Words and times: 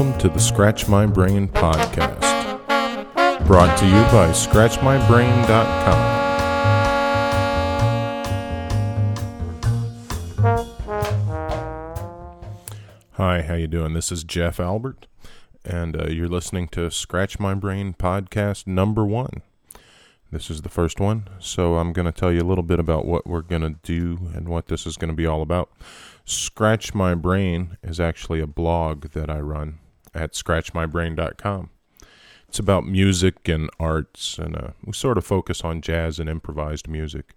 welcome 0.00 0.18
to 0.18 0.30
the 0.30 0.40
Scratch 0.40 0.88
My 0.88 1.04
Brain 1.04 1.46
podcast. 1.46 2.56
Brought 3.46 3.76
to 3.80 3.84
you 3.84 3.92
by 4.04 4.30
ScratchMyBrain.com. 4.30 6.00
Hi, 13.12 13.42
how 13.42 13.52
you 13.52 13.66
doing? 13.66 13.92
This 13.92 14.10
is 14.10 14.24
Jeff 14.24 14.58
Albert, 14.58 15.06
and 15.66 15.94
uh, 15.94 16.06
you're 16.08 16.28
listening 16.28 16.68
to 16.68 16.90
Scratch 16.90 17.38
My 17.38 17.52
Brain 17.52 17.92
podcast 17.92 18.66
number 18.66 19.04
one. 19.04 19.42
This 20.32 20.48
is 20.48 20.62
the 20.62 20.70
first 20.70 20.98
one, 20.98 21.28
so 21.40 21.76
I'm 21.76 21.92
going 21.92 22.10
to 22.10 22.18
tell 22.18 22.32
you 22.32 22.40
a 22.40 22.48
little 22.48 22.64
bit 22.64 22.80
about 22.80 23.04
what 23.04 23.26
we're 23.26 23.42
going 23.42 23.60
to 23.60 23.76
do 23.82 24.30
and 24.34 24.48
what 24.48 24.68
this 24.68 24.86
is 24.86 24.96
going 24.96 25.10
to 25.10 25.14
be 25.14 25.26
all 25.26 25.42
about. 25.42 25.70
Scratch 26.24 26.94
My 26.94 27.14
Brain 27.14 27.76
is 27.82 28.00
actually 28.00 28.40
a 28.40 28.46
blog 28.46 29.10
that 29.10 29.28
I 29.28 29.40
run 29.40 29.78
at 30.14 30.32
scratchmybrain.com. 30.32 31.70
It's 32.48 32.58
about 32.58 32.86
music 32.86 33.48
and 33.48 33.70
arts, 33.78 34.38
and 34.38 34.56
uh, 34.56 34.68
we 34.84 34.92
sort 34.92 35.18
of 35.18 35.24
focus 35.24 35.62
on 35.62 35.80
jazz 35.80 36.18
and 36.18 36.28
improvised 36.28 36.88
music 36.88 37.34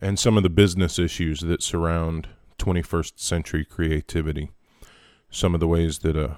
and 0.00 0.18
some 0.18 0.36
of 0.36 0.42
the 0.42 0.48
business 0.48 0.98
issues 0.98 1.40
that 1.40 1.62
surround 1.62 2.28
21st 2.58 3.18
century 3.18 3.64
creativity. 3.64 4.50
Some 5.30 5.54
of 5.54 5.60
the 5.60 5.68
ways 5.68 5.98
that 5.98 6.16
uh, 6.16 6.36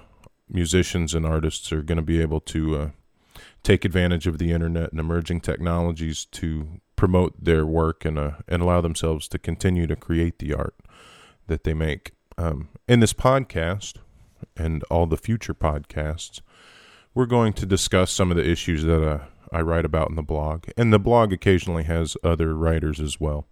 musicians 0.49 1.13
and 1.13 1.25
artists 1.25 1.71
are 1.71 1.81
going 1.81 1.95
to 1.97 2.01
be 2.01 2.21
able 2.21 2.41
to 2.41 2.75
uh, 2.75 2.89
take 3.63 3.85
advantage 3.85 4.27
of 4.27 4.37
the 4.37 4.51
internet 4.51 4.91
and 4.91 4.99
emerging 4.99 5.41
technologies 5.41 6.25
to 6.25 6.81
promote 6.95 7.41
their 7.43 7.65
work 7.65 8.05
and 8.05 8.19
uh, 8.19 8.31
and 8.47 8.61
allow 8.61 8.81
themselves 8.81 9.27
to 9.29 9.39
continue 9.39 9.87
to 9.87 9.95
create 9.95 10.39
the 10.39 10.53
art 10.53 10.75
that 11.47 11.63
they 11.63 11.73
make. 11.73 12.11
Um, 12.37 12.69
in 12.87 12.99
this 12.99 13.13
podcast 13.13 13.97
and 14.57 14.83
all 14.83 15.05
the 15.05 15.17
future 15.17 15.53
podcasts, 15.53 16.41
we're 17.13 17.25
going 17.25 17.53
to 17.53 17.65
discuss 17.65 18.11
some 18.11 18.31
of 18.31 18.37
the 18.37 18.49
issues 18.49 18.83
that 18.83 19.07
uh, 19.07 19.19
I 19.51 19.61
write 19.61 19.85
about 19.85 20.09
in 20.09 20.15
the 20.15 20.23
blog, 20.23 20.65
and 20.77 20.91
the 20.91 20.99
blog 20.99 21.31
occasionally 21.31 21.83
has 21.83 22.17
other 22.23 22.55
writers 22.55 22.99
as 22.99 23.19
well. 23.19 23.47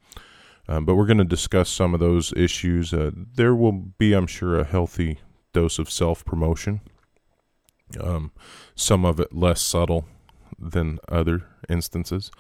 Um, 0.67 0.86
but 0.86 0.95
we're 0.95 1.08
going 1.08 1.17
to 1.17 1.23
discuss 1.23 1.69
some 1.69 1.94
of 1.94 2.00
those 2.00 2.34
issues. 2.34 2.94
Uh, 2.94 3.12
there 3.14 3.56
will 3.56 3.72
be, 3.72 4.14
I'm 4.14 4.28
sure, 4.28 4.59
a 4.59 4.64
healthy 4.64 5.19
dose 5.53 5.80
of 5.80 5.89
self 5.89 6.23
promotion 6.23 6.81
um, 8.00 8.31
some 8.75 9.06
of 9.06 9.19
it 9.19 9.34
less 9.34 9.62
subtle 9.62 10.06
than 10.58 11.00
other 11.09 11.44
instances. 11.69 12.31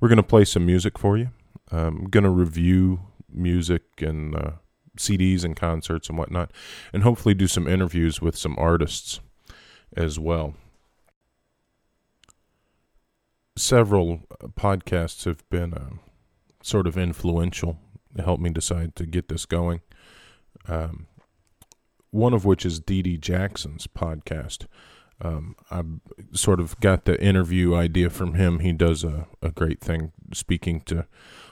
We're 0.00 0.08
going 0.08 0.16
to 0.16 0.22
play 0.22 0.44
some 0.44 0.66
music 0.66 0.98
for 0.98 1.16
you. 1.16 1.30
I'm 1.70 2.04
going 2.04 2.24
to 2.24 2.30
review 2.30 3.00
music 3.32 3.82
and 4.00 4.34
uh, 4.34 4.50
CDs 4.96 5.44
and 5.44 5.56
concerts 5.56 6.08
and 6.08 6.18
whatnot, 6.18 6.52
and 6.92 7.02
hopefully 7.02 7.34
do 7.34 7.46
some 7.46 7.66
interviews 7.66 8.20
with 8.20 8.36
some 8.36 8.56
artists 8.58 9.20
as 9.96 10.18
well. 10.18 10.54
Several 13.56 14.20
podcasts 14.54 15.24
have 15.24 15.48
been 15.50 15.74
uh, 15.74 15.90
sort 16.62 16.86
of 16.86 16.96
influential 16.96 17.78
to 18.16 18.22
help 18.22 18.40
me 18.40 18.50
decide 18.50 18.96
to 18.96 19.06
get 19.06 19.28
this 19.28 19.46
going. 19.46 19.80
Um, 20.66 21.06
one 22.10 22.34
of 22.34 22.44
which 22.44 22.66
is 22.66 22.80
D.D. 22.80 23.18
Jackson's 23.18 23.86
podcast 23.86 24.66
um, 25.22 25.54
I 25.70 25.82
sort 26.32 26.60
of 26.60 26.78
got 26.80 27.04
the 27.04 27.22
interview 27.22 27.74
idea 27.74 28.10
from 28.10 28.34
him. 28.34 28.60
He 28.60 28.72
does 28.72 29.04
a, 29.04 29.26
a 29.42 29.50
great 29.50 29.80
thing 29.80 30.12
speaking 30.32 30.80
to 30.82 31.06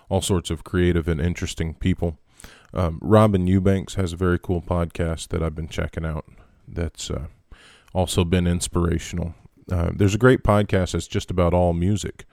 all 0.08 0.22
sorts 0.22 0.50
of 0.50 0.64
creative 0.64 1.06
and 1.06 1.20
interesting 1.20 1.74
people. 1.74 2.18
Um, 2.74 2.98
Robin 3.00 3.46
Eubanks 3.46 3.94
has 3.94 4.12
a 4.12 4.16
very 4.16 4.38
cool 4.38 4.60
podcast 4.60 5.28
that 5.28 5.42
I've 5.42 5.54
been 5.54 5.68
checking 5.68 6.04
out 6.04 6.26
that's 6.66 7.10
uh, 7.10 7.26
also 7.94 8.24
been 8.24 8.46
inspirational. 8.46 9.34
Uh, 9.70 9.90
there's 9.94 10.14
a 10.14 10.18
great 10.18 10.42
podcast 10.42 10.92
that's 10.92 11.06
just 11.06 11.30
about 11.30 11.54
all 11.54 11.72
music 11.72 12.24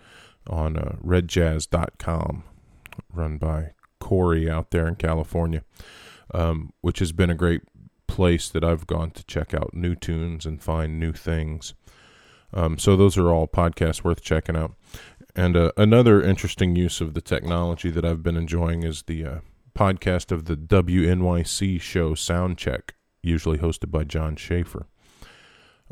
on 0.47 0.77
uh, 0.77 0.95
redjazz.com, 1.03 2.43
run 3.13 3.37
by 3.37 3.71
Corey 3.99 4.49
out 4.49 4.71
there 4.71 4.87
in 4.87 4.95
California, 4.95 5.63
um, 6.33 6.71
which 6.81 6.99
has 6.99 7.11
been 7.11 7.29
a 7.29 7.35
great 7.35 7.61
place 8.07 8.49
that 8.49 8.63
I've 8.63 8.87
gone 8.87 9.11
to 9.11 9.23
check 9.25 9.53
out 9.53 9.73
new 9.73 9.95
tunes 9.95 10.45
and 10.45 10.61
find 10.61 10.99
new 10.99 11.13
things. 11.13 11.73
Um, 12.53 12.77
so 12.77 12.95
those 12.95 13.17
are 13.17 13.29
all 13.29 13.47
podcasts 13.47 14.03
worth 14.03 14.21
checking 14.21 14.55
out. 14.55 14.73
And 15.35 15.57
uh, 15.57 15.71
another 15.75 16.21
interesting 16.21 16.75
use 16.75 17.01
of 17.01 17.13
the 17.13 17.21
technology 17.21 17.89
that 17.89 18.05
I've 18.05 18.23
been 18.23 18.37
enjoying 18.37 18.83
is 18.83 19.03
the 19.03 19.25
uh, 19.25 19.39
podcast 19.75 20.31
of 20.31 20.45
the 20.45 20.55
WNYC 20.55 21.79
show 21.81 22.11
Soundcheck, 22.11 22.91
usually 23.21 23.57
hosted 23.57 23.91
by 23.91 24.03
John 24.03 24.35
Schaefer. 24.35 24.87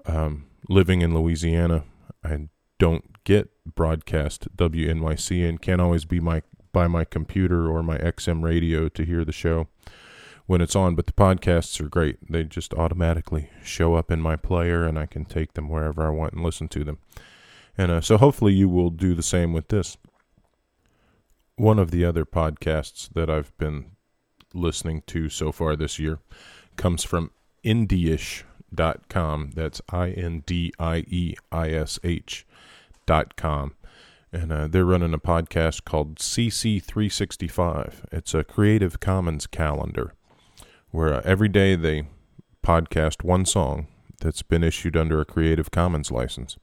Um, 0.06 0.46
living 0.70 1.02
in 1.02 1.14
Louisiana, 1.14 1.84
I 2.24 2.48
don't 2.80 3.24
get 3.24 3.50
broadcast 3.66 4.48
WNYC 4.56 5.48
and 5.48 5.62
can't 5.62 5.82
always 5.82 6.06
be 6.06 6.20
my 6.20 6.42
by 6.72 6.88
my 6.88 7.06
computer 7.06 7.70
or 7.70 7.84
my 7.84 7.98
XM 8.00 8.44
radio 8.44 8.90
to 8.90 9.06
hear 9.06 9.24
the 9.24 9.32
show 9.32 9.68
when 10.48 10.60
it's 10.60 10.76
on, 10.76 10.96
but 10.96 11.06
the 11.06 11.14
podcasts 11.14 11.80
are 11.80 11.88
great. 11.88 12.18
They 12.30 12.44
just 12.44 12.74
automatically 12.74 13.50
show 13.64 13.96
up 13.96 14.12
in 14.12 14.22
my 14.22 14.36
player 14.36 14.86
and 14.86 14.98
I 14.98 15.06
can 15.06 15.26
take 15.26 15.54
them 15.54 15.70
wherever 15.70 16.06
I 16.06 16.10
want 16.10 16.34
and 16.34 16.44
listen 16.44 16.68
to 16.70 16.84
them. 16.84 16.98
And 17.78 17.92
uh, 17.92 18.02
so 18.02 18.18
hopefully 18.18 18.54
you 18.54 18.68
will 18.68 18.90
do 18.90 19.14
the 19.14 19.24
same 19.24 19.54
with 19.54 19.70
this. 19.70 19.98
One 21.56 21.78
of 21.78 21.92
the 21.92 22.04
other 22.04 22.26
podcasts 22.26 23.10
that 23.14 23.30
I've 23.30 23.56
been 23.58 23.92
listening 24.54 25.04
to 25.08 25.30
so 25.30 25.52
far 25.52 25.76
this 25.76 26.00
year 26.00 26.20
comes 26.78 27.04
from 27.04 27.32
indieish.com. 27.64 29.52
That's 29.54 29.82
I 29.90 30.10
N 30.10 30.44
D 30.46 30.74
I 30.80 31.06
E 31.08 31.36
I 31.52 31.70
S 31.70 32.00
H 32.04 32.48
dot 33.06 33.36
com. 33.36 33.76
And 34.32 34.52
uh, 34.52 34.68
they're 34.68 34.84
running 34.84 35.14
a 35.14 35.20
podcast 35.20 35.84
called 35.84 36.16
CC365. 36.16 38.06
It's 38.12 38.34
a 38.34 38.44
Creative 38.44 39.00
Commons 39.00 39.46
calendar 39.46 40.14
where 40.90 41.14
uh, 41.14 41.22
every 41.24 41.50
day 41.50 41.76
they 41.76 42.08
podcast 42.64 43.24
one 43.24 43.46
song 43.46 43.88
that's 44.22 44.42
been 44.42 44.64
issued 44.64 44.98
under 44.98 45.22
a 45.22 45.26
Creative 45.26 45.70
Commons 45.70 46.10
license. 46.10 46.58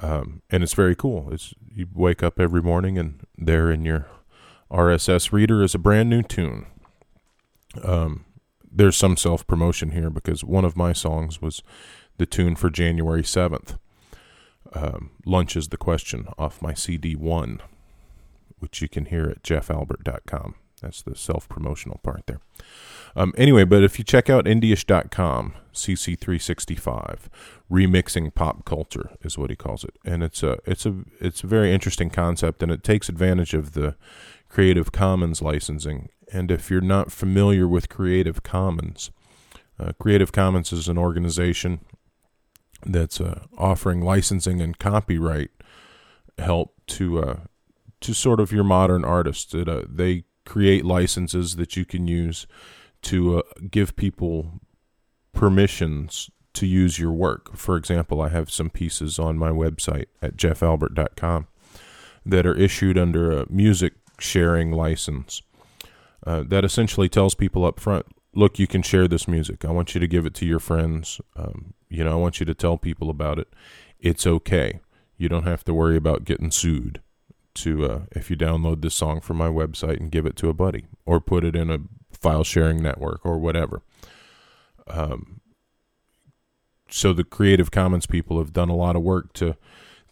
Um, 0.00 0.42
and 0.50 0.62
it's 0.62 0.74
very 0.74 0.94
cool. 0.94 1.28
It's 1.32 1.54
you 1.74 1.86
wake 1.94 2.22
up 2.22 2.40
every 2.40 2.62
morning 2.62 2.98
and 2.98 3.26
there 3.36 3.70
in 3.70 3.84
your 3.84 4.06
RSS 4.70 5.32
reader 5.32 5.62
is 5.62 5.74
a 5.74 5.78
brand 5.78 6.08
new 6.10 6.22
tune. 6.22 6.66
Um, 7.82 8.24
there's 8.70 8.96
some 8.96 9.16
self 9.16 9.46
promotion 9.46 9.90
here 9.90 10.10
because 10.10 10.42
one 10.42 10.64
of 10.64 10.76
my 10.76 10.92
songs 10.92 11.42
was 11.42 11.62
the 12.18 12.26
tune 12.26 12.56
for 12.56 12.70
January 12.70 13.22
7th. 13.22 13.78
Um, 14.74 15.10
Lunch 15.26 15.56
is 15.56 15.68
the 15.68 15.76
question 15.76 16.26
off 16.38 16.62
my 16.62 16.72
CD 16.72 17.14
one, 17.14 17.60
which 18.58 18.80
you 18.80 18.88
can 18.88 19.06
hear 19.06 19.28
at 19.28 19.42
jeffalbert.com. 19.42 20.54
That's 20.82 21.02
the 21.02 21.14
self 21.14 21.48
promotional 21.48 22.00
part 22.02 22.26
there. 22.26 22.40
Um, 23.14 23.32
anyway, 23.36 23.64
but 23.64 23.82
if 23.82 23.98
you 23.98 24.04
check 24.04 24.28
out 24.28 24.46
indieish.com, 24.46 25.54
CC365, 25.72 27.18
remixing 27.70 28.34
pop 28.34 28.64
culture 28.64 29.10
is 29.22 29.38
what 29.38 29.50
he 29.50 29.56
calls 29.56 29.84
it, 29.84 29.96
and 30.04 30.22
it's 30.22 30.42
a 30.42 30.58
it's 30.66 30.84
a 30.84 30.94
it's 31.20 31.44
a 31.44 31.46
very 31.46 31.72
interesting 31.72 32.10
concept, 32.10 32.62
and 32.62 32.72
it 32.72 32.82
takes 32.82 33.08
advantage 33.08 33.54
of 33.54 33.72
the 33.72 33.96
Creative 34.48 34.92
Commons 34.92 35.40
licensing. 35.40 36.08
And 36.32 36.50
if 36.50 36.70
you're 36.70 36.80
not 36.80 37.12
familiar 37.12 37.68
with 37.68 37.88
Creative 37.88 38.42
Commons, 38.42 39.10
uh, 39.78 39.92
Creative 39.98 40.32
Commons 40.32 40.72
is 40.72 40.88
an 40.88 40.98
organization 40.98 41.80
that's 42.84 43.20
uh, 43.20 43.44
offering 43.56 44.00
licensing 44.00 44.60
and 44.60 44.78
copyright 44.78 45.50
help 46.38 46.74
to 46.86 47.20
uh, 47.20 47.36
to 48.00 48.14
sort 48.14 48.40
of 48.40 48.52
your 48.52 48.64
modern 48.64 49.04
artists. 49.04 49.54
It, 49.54 49.68
uh, 49.68 49.82
they 49.88 50.24
create 50.44 50.84
licenses 50.84 51.56
that 51.56 51.76
you 51.76 51.84
can 51.84 52.06
use 52.06 52.46
to 53.02 53.38
uh, 53.38 53.42
give 53.70 53.96
people 53.96 54.60
permissions 55.32 56.30
to 56.54 56.66
use 56.66 56.98
your 56.98 57.12
work. 57.12 57.56
For 57.56 57.76
example, 57.76 58.20
I 58.20 58.28
have 58.28 58.50
some 58.50 58.70
pieces 58.70 59.18
on 59.18 59.38
my 59.38 59.50
website 59.50 60.06
at 60.20 60.36
jeffalbert.com 60.36 61.46
that 62.26 62.46
are 62.46 62.56
issued 62.56 62.98
under 62.98 63.32
a 63.32 63.50
music 63.50 63.94
sharing 64.18 64.70
license. 64.70 65.42
Uh, 66.24 66.44
that 66.46 66.64
essentially 66.64 67.08
tells 67.08 67.34
people 67.34 67.64
up 67.64 67.80
front 67.80 68.06
look, 68.34 68.58
you 68.58 68.66
can 68.66 68.82
share 68.82 69.08
this 69.08 69.28
music. 69.28 69.64
I 69.64 69.70
want 69.70 69.94
you 69.94 70.00
to 70.00 70.06
give 70.06 70.26
it 70.26 70.34
to 70.34 70.46
your 70.46 70.58
friends. 70.58 71.20
Um, 71.36 71.74
you 71.88 72.04
know, 72.04 72.12
I 72.12 72.16
want 72.16 72.40
you 72.40 72.46
to 72.46 72.54
tell 72.54 72.78
people 72.78 73.10
about 73.10 73.38
it. 73.38 73.48
It's 74.00 74.26
okay. 74.26 74.80
You 75.16 75.28
don't 75.28 75.44
have 75.44 75.64
to 75.64 75.74
worry 75.74 75.96
about 75.96 76.24
getting 76.24 76.50
sued 76.50 77.00
to 77.54 77.84
uh, 77.84 78.00
if 78.12 78.30
you 78.30 78.36
download 78.36 78.82
this 78.82 78.94
song 78.94 79.20
from 79.20 79.36
my 79.36 79.48
website 79.48 80.00
and 80.00 80.10
give 80.10 80.26
it 80.26 80.36
to 80.36 80.48
a 80.48 80.54
buddy 80.54 80.86
or 81.04 81.20
put 81.20 81.44
it 81.44 81.54
in 81.54 81.70
a 81.70 81.78
file 82.10 82.44
sharing 82.44 82.82
network 82.82 83.24
or 83.24 83.38
whatever. 83.38 83.82
Um, 84.86 85.40
so 86.88 87.12
the 87.12 87.24
Creative 87.24 87.70
Commons 87.70 88.06
people 88.06 88.38
have 88.38 88.52
done 88.52 88.68
a 88.68 88.76
lot 88.76 88.96
of 88.96 89.02
work 89.02 89.32
to 89.34 89.56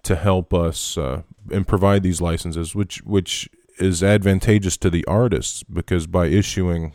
to 0.03 0.17
help 0.17 0.55
us 0.55 0.97
uh, 0.97 1.23
and 1.53 1.67
provide 1.67 2.03
these 2.03 2.21
licenses, 2.21 2.75
which 2.75 2.99
which 3.03 3.49
is 3.79 4.03
advantageous 4.03 4.77
to 4.79 4.91
the 4.91 5.05
artists 5.07 5.63
because 5.63 6.07
by 6.07 6.27
issuing 6.27 6.95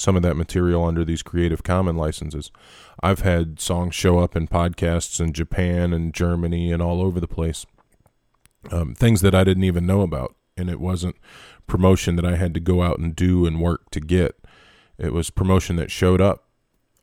some 0.00 0.16
of 0.16 0.22
that 0.22 0.36
material 0.36 0.84
under 0.84 1.04
these 1.04 1.22
Creative 1.22 1.62
Commons 1.62 1.98
licenses. 1.98 2.50
I've 3.02 3.20
had 3.20 3.60
songs 3.60 3.94
show 3.94 4.18
up 4.18 4.34
in 4.34 4.48
podcasts 4.48 5.20
in 5.20 5.32
Japan 5.32 5.92
and 5.92 6.14
Germany 6.14 6.72
and 6.72 6.82
all 6.82 7.02
over 7.02 7.20
the 7.20 7.28
place. 7.28 7.66
Um, 8.70 8.94
things 8.94 9.22
that 9.22 9.34
I 9.34 9.44
didn't 9.44 9.64
even 9.64 9.86
know 9.86 10.02
about, 10.02 10.34
and 10.56 10.68
it 10.68 10.80
wasn't 10.80 11.16
promotion 11.66 12.16
that 12.16 12.26
I 12.26 12.36
had 12.36 12.52
to 12.54 12.60
go 12.60 12.82
out 12.82 12.98
and 12.98 13.16
do 13.16 13.46
and 13.46 13.60
work 13.60 13.90
to 13.90 14.00
get. 14.00 14.36
It 14.98 15.12
was 15.12 15.30
promotion 15.30 15.76
that 15.76 15.90
showed 15.90 16.20
up 16.20 16.44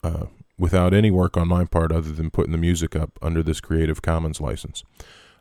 uh, 0.03 0.27
without 0.57 0.93
any 0.93 1.09
work 1.09 1.35
on 1.35 1.47
my 1.47 1.65
part 1.65 1.91
other 1.91 2.11
than 2.11 2.29
putting 2.29 2.51
the 2.51 2.57
music 2.57 2.95
up 2.95 3.17
under 3.21 3.41
this 3.41 3.59
Creative 3.59 4.01
Commons 4.01 4.39
license. 4.39 4.83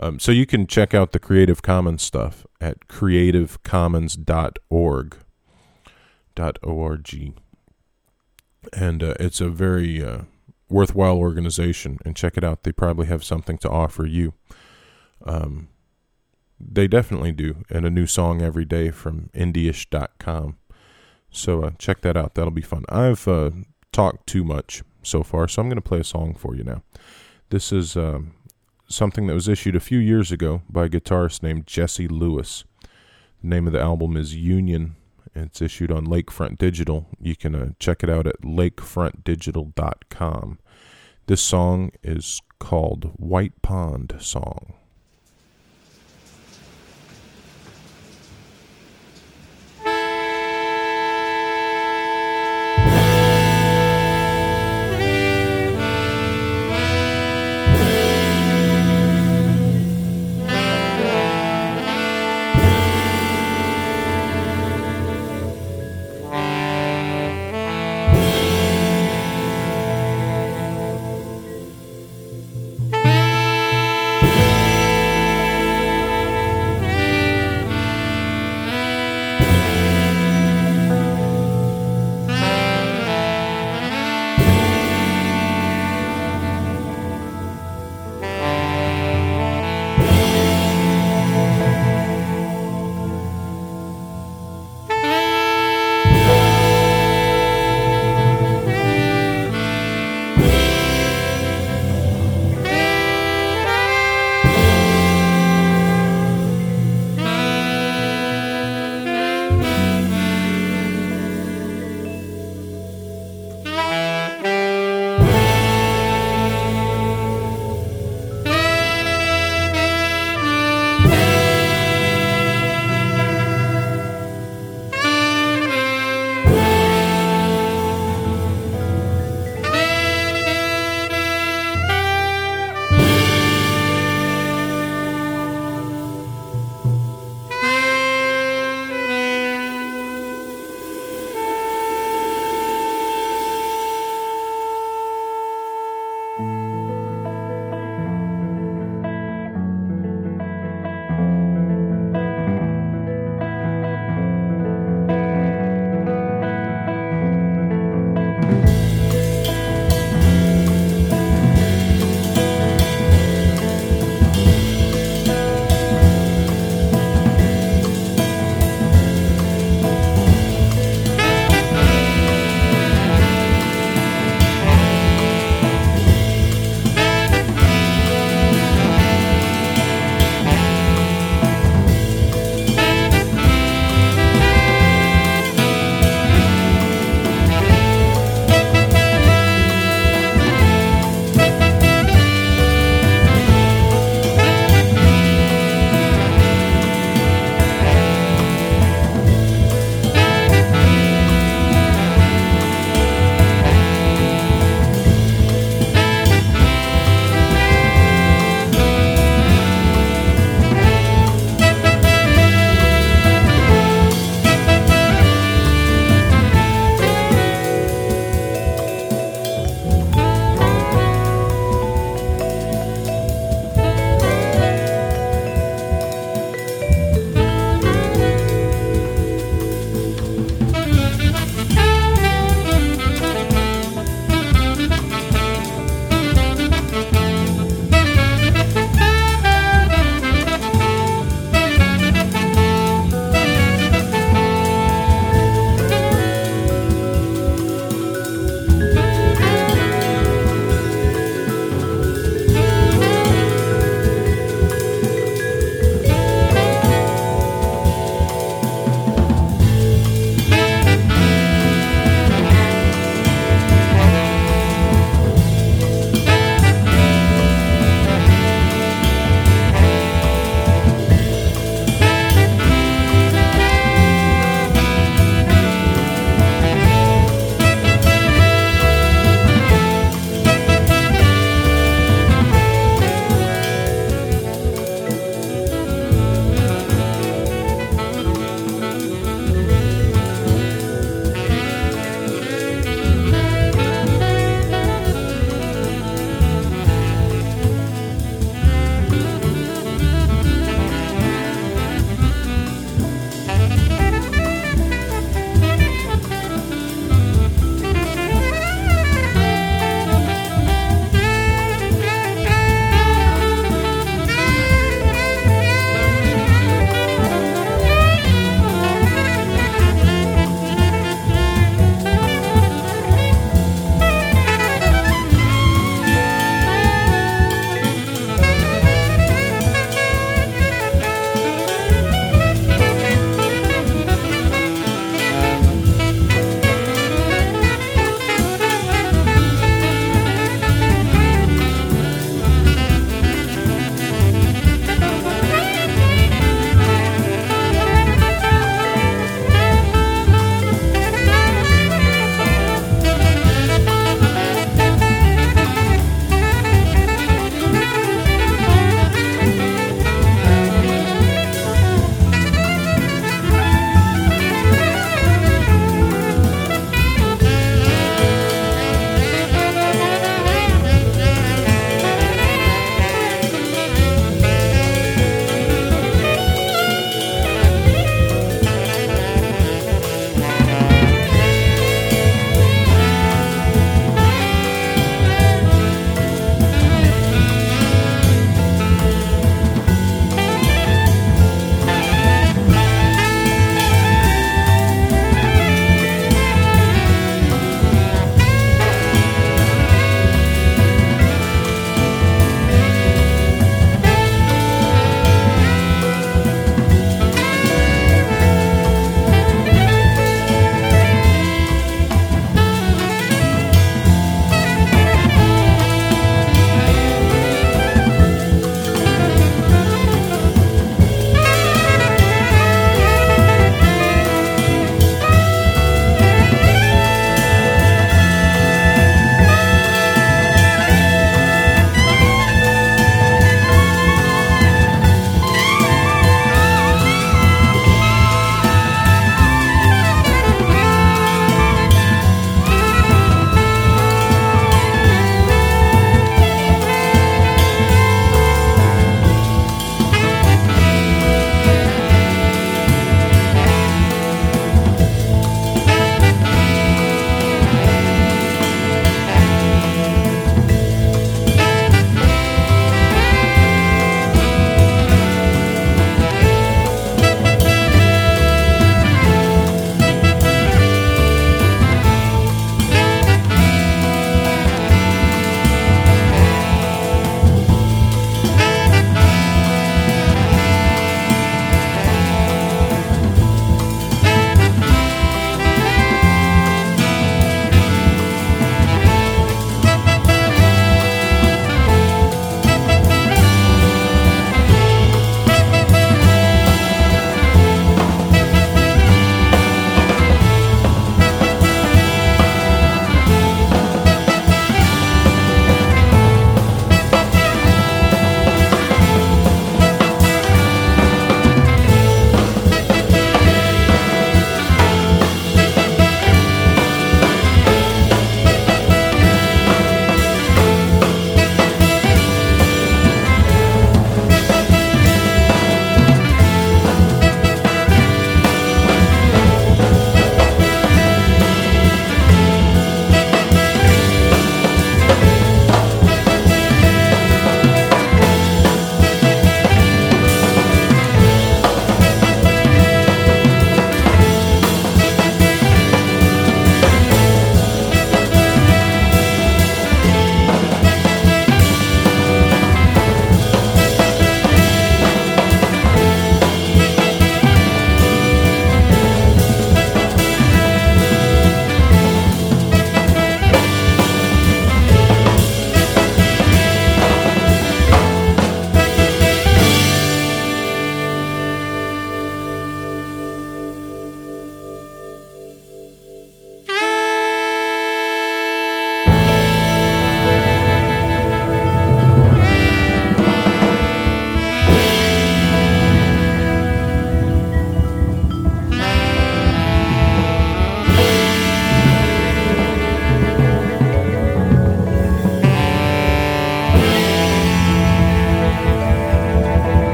Um, 0.00 0.18
so 0.18 0.32
you 0.32 0.46
can 0.46 0.66
check 0.66 0.94
out 0.94 1.12
the 1.12 1.18
Creative 1.18 1.62
Commons 1.62 2.02
stuff 2.02 2.46
at 2.60 2.88
creativecommons.org. 2.88 5.16
Org. 6.62 7.34
And 8.72 9.02
uh, 9.02 9.14
it's 9.20 9.40
a 9.40 9.48
very 9.48 10.02
uh, 10.02 10.22
worthwhile 10.70 11.18
organization, 11.18 11.98
and 12.04 12.16
check 12.16 12.38
it 12.38 12.44
out. 12.44 12.62
They 12.62 12.72
probably 12.72 13.06
have 13.06 13.22
something 13.22 13.58
to 13.58 13.68
offer 13.68 14.06
you. 14.06 14.32
Um, 15.26 15.68
they 16.60 16.86
definitely 16.86 17.32
do, 17.32 17.64
and 17.70 17.86
a 17.86 17.90
new 17.90 18.06
song 18.06 18.42
every 18.42 18.64
day 18.64 18.90
from 18.90 19.30
indieish.com. 19.34 20.58
So 21.30 21.62
uh, 21.62 21.70
check 21.78 22.02
that 22.02 22.16
out. 22.16 22.34
That'll 22.34 22.50
be 22.50 22.60
fun. 22.60 22.84
I've 22.88 23.26
uh, 23.26 23.50
talked 23.92 24.26
too 24.26 24.44
much 24.44 24.82
so 25.02 25.22
far, 25.22 25.48
so 25.48 25.62
I'm 25.62 25.68
going 25.68 25.76
to 25.76 25.82
play 25.82 26.00
a 26.00 26.04
song 26.04 26.34
for 26.34 26.54
you 26.54 26.64
now. 26.64 26.82
This 27.50 27.72
is 27.72 27.96
um, 27.96 28.34
something 28.88 29.26
that 29.26 29.34
was 29.34 29.48
issued 29.48 29.76
a 29.76 29.80
few 29.80 29.98
years 29.98 30.30
ago 30.30 30.62
by 30.68 30.84
a 30.84 30.88
guitarist 30.88 31.42
named 31.42 31.66
Jesse 31.66 32.08
Lewis. 32.08 32.64
The 33.42 33.48
name 33.48 33.66
of 33.66 33.72
the 33.72 33.80
album 33.80 34.16
is 34.16 34.36
Union. 34.36 34.96
It's 35.34 35.60
issued 35.62 35.90
on 35.92 36.06
Lakefront 36.06 36.58
Digital. 36.58 37.06
You 37.20 37.36
can 37.36 37.54
uh, 37.54 37.70
check 37.78 38.02
it 38.02 38.10
out 38.10 38.26
at 38.26 38.42
lakefrontdigital.com. 38.42 40.58
This 41.26 41.40
song 41.40 41.92
is 42.02 42.42
called 42.58 43.12
White 43.16 43.62
Pond 43.62 44.16
Song. 44.18 44.74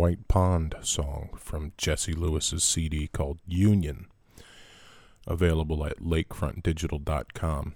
White 0.00 0.28
Pond 0.28 0.76
song 0.80 1.28
from 1.36 1.74
Jesse 1.76 2.14
Lewis's 2.14 2.64
CD 2.64 3.06
called 3.06 3.38
Union, 3.46 4.06
available 5.26 5.84
at 5.84 5.98
lakefrontdigital.com. 5.98 7.74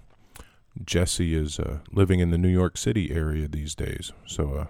Jesse 0.83 1.35
is 1.35 1.59
uh, 1.59 1.81
living 1.91 2.21
in 2.21 2.31
the 2.31 2.39
New 2.39 2.49
York 2.49 2.77
City 2.77 3.11
area 3.11 3.47
these 3.47 3.75
days, 3.75 4.11
so 4.25 4.55
uh, 4.55 4.65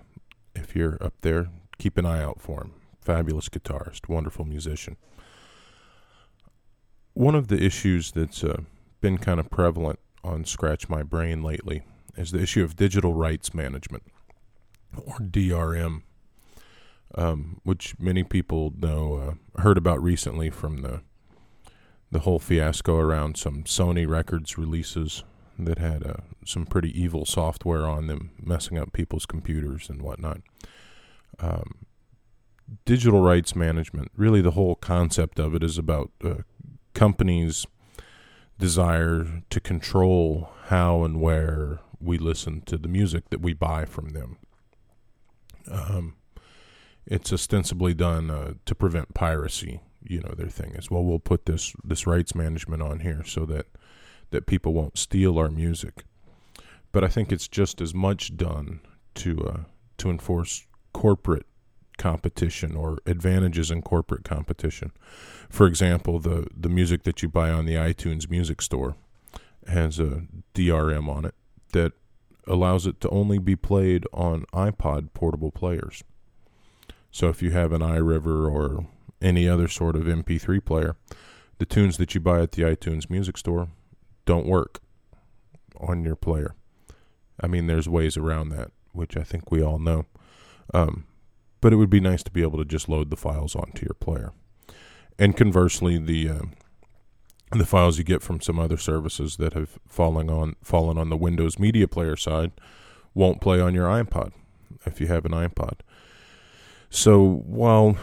if 0.54 0.76
you're 0.76 1.02
up 1.02 1.14
there, 1.22 1.48
keep 1.78 1.98
an 1.98 2.06
eye 2.06 2.22
out 2.22 2.42
for 2.42 2.62
him. 2.62 2.74
Fabulous 3.00 3.48
guitarist, 3.48 4.10
wonderful 4.10 4.44
musician. 4.44 4.98
One 7.14 7.36
of 7.36 7.48
the 7.48 7.64
issues 7.64 8.12
that's 8.12 8.44
uh, 8.44 8.64
been 9.00 9.18
kind 9.18 9.40
of 9.40 9.50
prevalent 9.50 10.00
on 10.26 10.44
Scratch 10.44 10.90
My 10.90 11.04
Brain 11.04 11.42
lately 11.42 11.84
is 12.18 12.32
the 12.32 12.42
issue 12.42 12.66
of 12.66 12.76
digital 12.76 13.14
rights 13.14 13.54
management, 13.54 14.04
or 15.06 15.20
DRM, 15.20 16.02
um, 17.16 17.60
which 17.64 17.96
many 18.00 18.24
people 18.24 18.74
know 18.78 19.16
uh, 19.16 19.62
heard 19.62 19.78
about 19.78 20.02
recently 20.02 20.50
from 20.50 20.82
the 20.82 21.02
the 22.12 22.20
whole 22.20 22.40
fiasco 22.40 22.98
around 22.98 23.36
some 23.36 23.64
Sony 23.64 24.08
Records 24.08 24.58
releases 24.58 25.24
that 25.58 25.80
had 25.80 26.06
uh, 26.06 26.14
some 26.46 26.66
pretty 26.66 26.90
evil 27.00 27.26
software 27.26 27.88
on 27.88 28.08
them, 28.08 28.32
messing 28.42 28.78
up 28.78 28.94
people's 28.94 29.26
computers 29.26 29.90
and 29.90 30.02
whatnot. 30.02 30.42
Um, 31.40 31.86
digital 32.86 33.22
rights 33.22 33.56
management, 33.56 34.12
really, 34.16 34.42
the 34.42 34.52
whole 34.52 34.76
concept 34.76 35.40
of 35.40 35.56
it 35.56 35.64
is 35.64 35.78
about 35.78 36.12
uh, 36.24 36.36
companies' 36.94 37.66
desire 38.60 39.44
to 39.50 39.60
control 39.60 40.52
how 40.68 41.04
and 41.04 41.20
where 41.20 41.80
we 42.00 42.18
listen 42.18 42.62
to 42.62 42.78
the 42.78 42.88
music 42.88 43.30
that 43.30 43.42
we 43.42 43.54
buy 43.54 43.86
from 43.86 44.10
them. 44.10 44.38
Um, 45.70 46.16
it's 47.08 47.32
ostensibly 47.32 47.94
done 47.94 48.30
uh, 48.32 48.54
to 48.66 48.76
prevent 48.76 49.14
piracy. 49.14 49.82
You 50.04 50.22
know, 50.22 50.34
their 50.36 50.50
thing 50.50 50.76
is, 50.76 50.92
well, 50.92 51.04
we'll 51.04 51.20
put 51.20 51.46
this 51.46 51.74
this 51.84 52.06
rights 52.06 52.36
management 52.36 52.82
on 52.82 53.00
here 53.00 53.24
so 53.26 53.46
that 53.46 53.68
that 54.32 54.46
people 54.46 54.74
won't 54.74 54.98
steal 54.98 55.38
our 55.38 55.50
music. 55.50 56.04
But 56.92 57.04
I 57.04 57.08
think 57.08 57.32
it's 57.32 57.48
just 57.48 57.82
as 57.82 57.94
much 57.94 58.36
done 58.38 58.82
to 59.16 59.40
uh, 59.48 59.60
to 59.98 60.10
enforce 60.10 60.66
corporate 60.94 61.46
competition 61.98 62.76
or 62.76 63.00
advantages 63.06 63.72
in 63.72 63.82
corporate 63.82 64.24
competition. 64.24 64.92
For 65.50 65.68
example, 65.68 66.20
the 66.20 66.48
the 66.56 66.70
music 66.70 67.04
that 67.04 67.22
you 67.22 67.30
buy 67.30 67.50
on 67.52 67.66
the 67.66 67.76
iTunes 67.76 68.30
Music 68.30 68.62
Store 68.62 68.96
has 69.68 70.00
a 70.00 70.24
DRM 70.54 71.10
on 71.10 71.26
it 71.26 71.36
that 71.72 71.94
allows 72.48 72.86
it 72.86 73.02
to 73.02 73.10
only 73.10 73.40
be 73.40 73.56
played 73.56 74.06
on 74.14 74.46
iPod 74.54 75.14
portable 75.14 75.52
players. 75.52 76.04
So 77.16 77.30
if 77.30 77.42
you 77.42 77.52
have 77.52 77.72
an 77.72 77.80
iRiver 77.80 78.52
or 78.52 78.88
any 79.22 79.48
other 79.48 79.70
sort 79.70 79.96
of 79.96 80.02
MP3 80.04 80.66
player, 80.66 80.98
the 81.60 81.66
tunes 81.66 81.96
that 81.96 82.14
you 82.14 82.20
buy 82.20 82.42
at 82.42 82.52
the 82.52 82.64
iTunes 82.64 83.10
Music 83.10 83.38
Store 83.38 83.70
don't 84.26 84.46
work 84.46 84.82
on 85.78 86.04
your 86.04 86.18
player. 86.18 86.56
I 87.40 87.48
mean, 87.48 87.68
there's 87.68 87.88
ways 87.88 88.18
around 88.18 88.50
that, 88.50 88.72
which 88.92 89.16
I 89.16 89.24
think 89.24 89.50
we 89.50 89.64
all 89.64 89.80
know. 89.80 90.08
Um, 90.74 91.06
but 91.62 91.72
it 91.72 91.78
would 91.78 91.90
be 91.90 92.02
nice 92.02 92.22
to 92.22 92.32
be 92.32 92.42
able 92.42 92.58
to 92.58 92.66
just 92.66 92.90
load 92.90 93.10
the 93.10 93.16
files 93.16 93.56
onto 93.56 93.86
your 93.86 93.96
player. 93.98 94.34
And 95.18 95.38
conversely, 95.38 95.98
the 95.98 96.30
uh, 96.30 96.46
the 97.54 97.66
files 97.66 97.98
you 97.98 98.04
get 98.04 98.24
from 98.24 98.42
some 98.42 98.60
other 98.60 98.76
services 98.76 99.38
that 99.38 99.54
have 99.54 99.80
fallen 99.88 100.30
on 100.30 100.58
fallen 100.62 100.98
on 100.98 101.08
the 101.08 101.16
Windows 101.16 101.60
Media 101.60 101.88
Player 101.88 102.18
side 102.18 102.52
won't 103.14 103.40
play 103.40 103.62
on 103.62 103.74
your 103.74 103.88
iPod 103.88 104.34
if 104.86 105.00
you 105.00 105.08
have 105.08 105.24
an 105.24 105.32
iPod. 105.32 105.80
So 106.96 107.42
while 107.46 107.98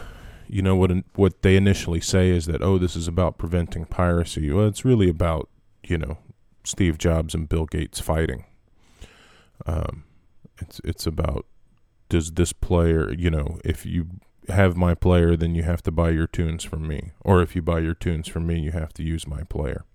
you 0.47 0.61
know 0.61 0.75
what 0.75 0.91
what 1.15 1.41
they 1.41 1.55
initially 1.55 1.99
say 1.99 2.29
is 2.29 2.45
that 2.45 2.61
oh 2.61 2.77
this 2.77 2.95
is 2.95 3.07
about 3.07 3.39
preventing 3.39 3.85
piracy, 3.85 4.51
well 4.51 4.67
it's 4.67 4.85
really 4.85 5.09
about 5.09 5.49
you 5.83 5.97
know 5.97 6.19
Steve 6.63 6.99
Jobs 6.99 7.33
and 7.33 7.49
Bill 7.49 7.65
Gates 7.65 7.99
fighting. 7.99 8.45
Um, 9.65 10.03
it's 10.59 10.79
it's 10.83 11.07
about 11.07 11.47
does 12.07 12.33
this 12.33 12.53
player 12.53 13.11
you 13.11 13.31
know 13.31 13.59
if 13.65 13.83
you 13.83 14.05
have 14.47 14.77
my 14.77 14.93
player, 14.93 15.35
then 15.35 15.55
you 15.55 15.63
have 15.63 15.81
to 15.83 15.91
buy 15.91 16.11
your 16.11 16.27
tunes 16.27 16.63
from 16.63 16.87
me. 16.87 17.13
Or 17.21 17.41
if 17.41 17.55
you 17.55 17.63
buy 17.63 17.79
your 17.79 17.95
tunes 17.95 18.27
from 18.27 18.45
me, 18.45 18.59
you 18.59 18.73
have 18.73 18.93
to 18.93 19.03
use 19.03 19.25
my 19.25 19.41
player. 19.41 19.85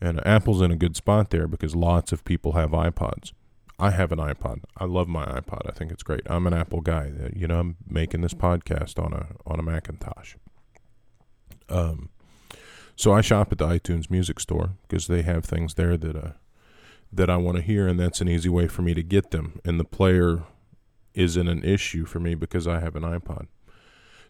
And 0.00 0.24
Apple's 0.24 0.62
in 0.62 0.70
a 0.70 0.76
good 0.76 0.94
spot 0.94 1.30
there 1.30 1.48
because 1.48 1.74
lots 1.74 2.12
of 2.12 2.24
people 2.24 2.52
have 2.52 2.70
iPods. 2.70 3.32
I 3.80 3.90
have 3.90 4.12
an 4.12 4.18
iPod. 4.18 4.64
I 4.76 4.84
love 4.84 5.08
my 5.08 5.24
iPod. 5.24 5.62
I 5.66 5.72
think 5.72 5.90
it's 5.90 6.02
great. 6.02 6.20
I'm 6.26 6.46
an 6.46 6.52
Apple 6.52 6.82
guy. 6.82 7.10
Uh, 7.18 7.28
you 7.34 7.48
know, 7.48 7.58
I'm 7.58 7.76
making 7.88 8.20
this 8.20 8.34
podcast 8.34 9.02
on 9.02 9.14
a 9.14 9.28
on 9.46 9.58
a 9.58 9.62
Macintosh. 9.62 10.34
Um, 11.70 12.10
so 12.94 13.12
I 13.12 13.22
shop 13.22 13.50
at 13.52 13.58
the 13.58 13.66
iTunes 13.66 14.10
Music 14.10 14.38
Store 14.38 14.72
because 14.82 15.06
they 15.06 15.22
have 15.22 15.44
things 15.44 15.74
there 15.74 15.96
that 15.96 16.14
uh 16.16 16.32
that 17.12 17.30
I 17.30 17.38
want 17.38 17.56
to 17.56 17.62
hear, 17.62 17.88
and 17.88 17.98
that's 17.98 18.20
an 18.20 18.28
easy 18.28 18.48
way 18.50 18.68
for 18.68 18.82
me 18.82 18.94
to 18.94 19.02
get 19.02 19.30
them. 19.30 19.60
And 19.64 19.80
the 19.80 19.84
player 19.84 20.44
isn't 21.14 21.48
an 21.48 21.64
issue 21.64 22.04
for 22.04 22.20
me 22.20 22.34
because 22.34 22.68
I 22.68 22.80
have 22.80 22.94
an 22.94 23.02
iPod. 23.02 23.46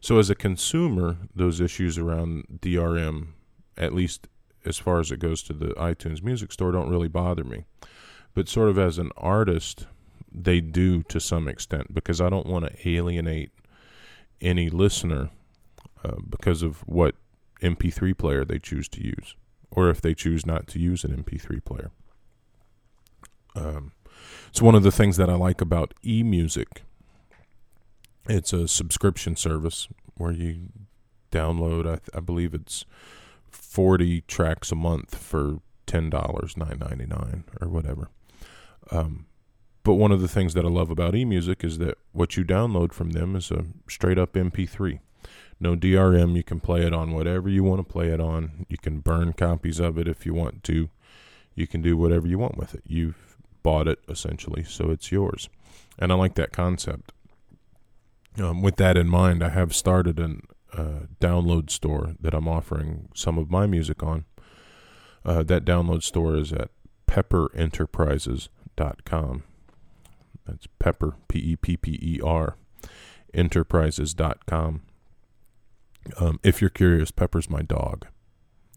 So 0.01 0.19
as 0.19 0.31
a 0.31 0.35
consumer, 0.35 1.19
those 1.35 1.61
issues 1.61 1.99
around 1.99 2.61
DRM, 2.63 3.33
at 3.77 3.93
least 3.93 4.29
as 4.65 4.79
far 4.79 5.01
as 5.01 5.11
it 5.11 5.19
goes 5.19 5.43
to 5.43 5.53
the 5.53 5.75
iTunes 5.75 6.23
Music 6.23 6.53
Store, 6.53 6.73
don't 6.73 6.89
really 6.89 7.09
bother 7.09 7.45
me. 7.45 7.65
But 8.35 8.49
sort 8.49 8.69
of 8.69 8.79
as 8.79 8.99
an 8.99 9.11
artist, 9.17 9.87
they 10.33 10.61
do 10.61 11.03
to 11.05 11.21
some 11.21 11.49
extent 11.49 11.93
because 11.93 12.21
I 12.21 12.31
don't 12.31 12.47
want 12.47 12.67
to 12.67 12.89
alienate 12.89 13.51
any 14.41 14.71
listener 14.71 15.31
uh, 16.05 16.17
because 16.29 16.63
of 16.63 16.79
what 16.81 17.15
MP3 17.63 18.17
player 18.17 18.45
they 18.45 18.59
choose 18.59 18.89
to 18.91 19.05
use, 19.05 19.35
or 19.71 19.91
if 19.91 20.01
they 20.01 20.15
choose 20.15 20.47
not 20.47 20.67
to 20.69 20.79
use 20.79 21.05
an 21.05 21.25
MP3 21.25 21.65
player. 21.65 21.91
Um, 23.55 23.93
it's 24.49 24.63
one 24.63 24.75
of 24.75 24.83
the 24.83 24.93
things 24.93 25.17
that 25.17 25.29
I 25.29 25.35
like 25.35 25.61
about 25.61 25.93
e 26.05 26.23
music 26.23 26.83
it's 28.31 28.53
a 28.53 28.69
subscription 28.69 29.37
service 29.37 29.89
where 30.15 30.33
you 30.33 30.69
download. 31.33 31.87
I, 31.89 32.17
I 32.17 32.21
believe 32.21 32.55
it's 32.55 32.85
forty 33.51 34.23
tracks 34.23 34.71
a 34.73 34.77
month 34.77 35.17
for 35.17 35.59
ten 35.87 36.11
dollars, 36.11 36.57
nine 36.57 36.79
ninety 36.79 37.07
nine, 37.07 37.45
or 37.61 37.69
whatever. 37.69 38.11
Um, 38.91 39.27
but 39.83 39.95
one 39.95 40.13
of 40.13 40.21
the 40.21 40.29
things 40.29 40.55
that 40.55 40.65
I 40.65 40.69
love 40.69 40.91
about 40.91 41.15
eMusic 41.15 41.65
is 41.65 41.79
that 41.79 41.99
what 42.13 42.37
you 42.37 42.45
download 42.45 42.93
from 42.93 43.11
them 43.11 43.35
is 43.35 43.51
a 43.51 43.65
straight 43.89 44.19
up 44.19 44.35
MP3. 44.35 45.01
No 45.59 45.77
DRM. 45.77 46.37
You 46.37 46.43
can 46.43 46.61
play 46.61 46.83
it 46.83 46.95
on 46.95 47.13
whatever 47.13 47.49
you 47.49 47.63
want 47.65 47.87
to 47.87 47.93
play 47.93 48.09
it 48.09 48.21
on. 48.21 48.67
You 48.69 48.79
can 48.79 49.01
burn 49.01 49.33
copies 49.33 49.79
of 49.79 49.99
it 49.99 50.09
if 50.09 50.25
you 50.27 50.35
want 50.35 50.63
to. 50.65 50.91
You 51.55 51.67
can 51.67 51.83
do 51.83 51.97
whatever 51.97 52.27
you 52.27 52.39
want 52.39 52.57
with 52.57 52.75
it. 52.75 52.83
You've 52.87 53.37
bought 53.63 53.89
it 53.89 53.99
essentially, 54.09 54.65
so 54.65 54.91
it's 54.91 55.13
yours. 55.13 55.49
And 55.99 56.13
I 56.13 56.15
like 56.15 56.35
that 56.35 56.53
concept. 56.53 57.13
Um, 58.39 58.63
with 58.63 58.77
that 58.77 58.97
in 58.97 59.09
mind, 59.09 59.43
I 59.43 59.51
have 59.51 59.75
started 59.75 60.19
a 60.19 60.37
uh, 60.73 61.07
download 61.21 61.69
store 61.71 62.15
that 62.21 62.33
I'm 62.33 62.49
offering 62.49 63.09
some 63.15 63.39
of 63.39 63.51
my 63.51 63.67
music 63.67 64.03
on. 64.03 64.25
Uh, 65.25 65.43
that 65.43 65.65
download 65.65 66.03
store 66.03 66.37
is 66.37 66.53
at 66.53 66.71
pepperenterprises.com. 68.77 69.43
That's 70.47 70.67
pepper, 70.79 71.15
P 71.29 71.39
E 71.39 71.57
P 71.57 71.77
P 71.77 71.99
E 72.03 72.21
R, 72.23 72.57
enterprises.com. 73.33 74.83
Um, 76.19 76.41
if 76.43 76.61
you're 76.61 76.71
curious, 76.71 77.11
Pepper's 77.11 77.51
my 77.51 77.63
dog. 77.63 78.07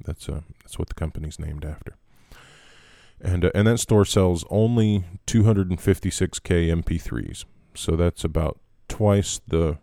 That's 0.06 0.28
uh, 0.28 0.42
that's 0.60 0.78
what 0.78 0.90
the 0.90 0.94
company's 0.94 1.40
named 1.40 1.66
after. 1.66 1.96
And 3.22 3.46
uh, 3.46 3.52
and 3.56 3.68
that 3.68 3.80
store 3.80 4.06
sells 4.06 4.46
only 4.50 5.06
256k 5.26 6.84
MP3s. 6.84 7.46
So 7.76 7.96
that's 7.96 8.24
about 8.24 8.60
twice 8.88 9.40
the 9.48 9.78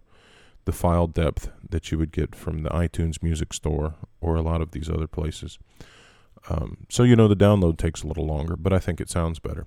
the 0.67 0.73
file 0.73 1.07
depth 1.07 1.51
that 1.69 1.91
you 1.91 1.99
would 1.99 2.13
get 2.13 2.35
from 2.35 2.63
the 2.63 2.71
iTunes 2.71 3.23
Music 3.23 3.53
Store 3.55 3.95
or 4.21 4.37
a 4.37 4.43
lot 4.43 4.61
of 4.61 4.73
these 4.73 4.91
other 4.91 5.09
places. 5.09 5.59
Um, 6.49 6.87
so 6.89 7.03
you 7.03 7.17
know 7.17 7.27
the 7.27 7.35
download 7.35 7.79
takes 7.79 8.03
a 8.03 8.07
little 8.07 8.27
longer, 8.27 8.57
but 8.57 8.73
I 8.73 8.79
think 8.79 9.01
it 9.01 9.11
sounds 9.11 9.39
better. 9.39 9.67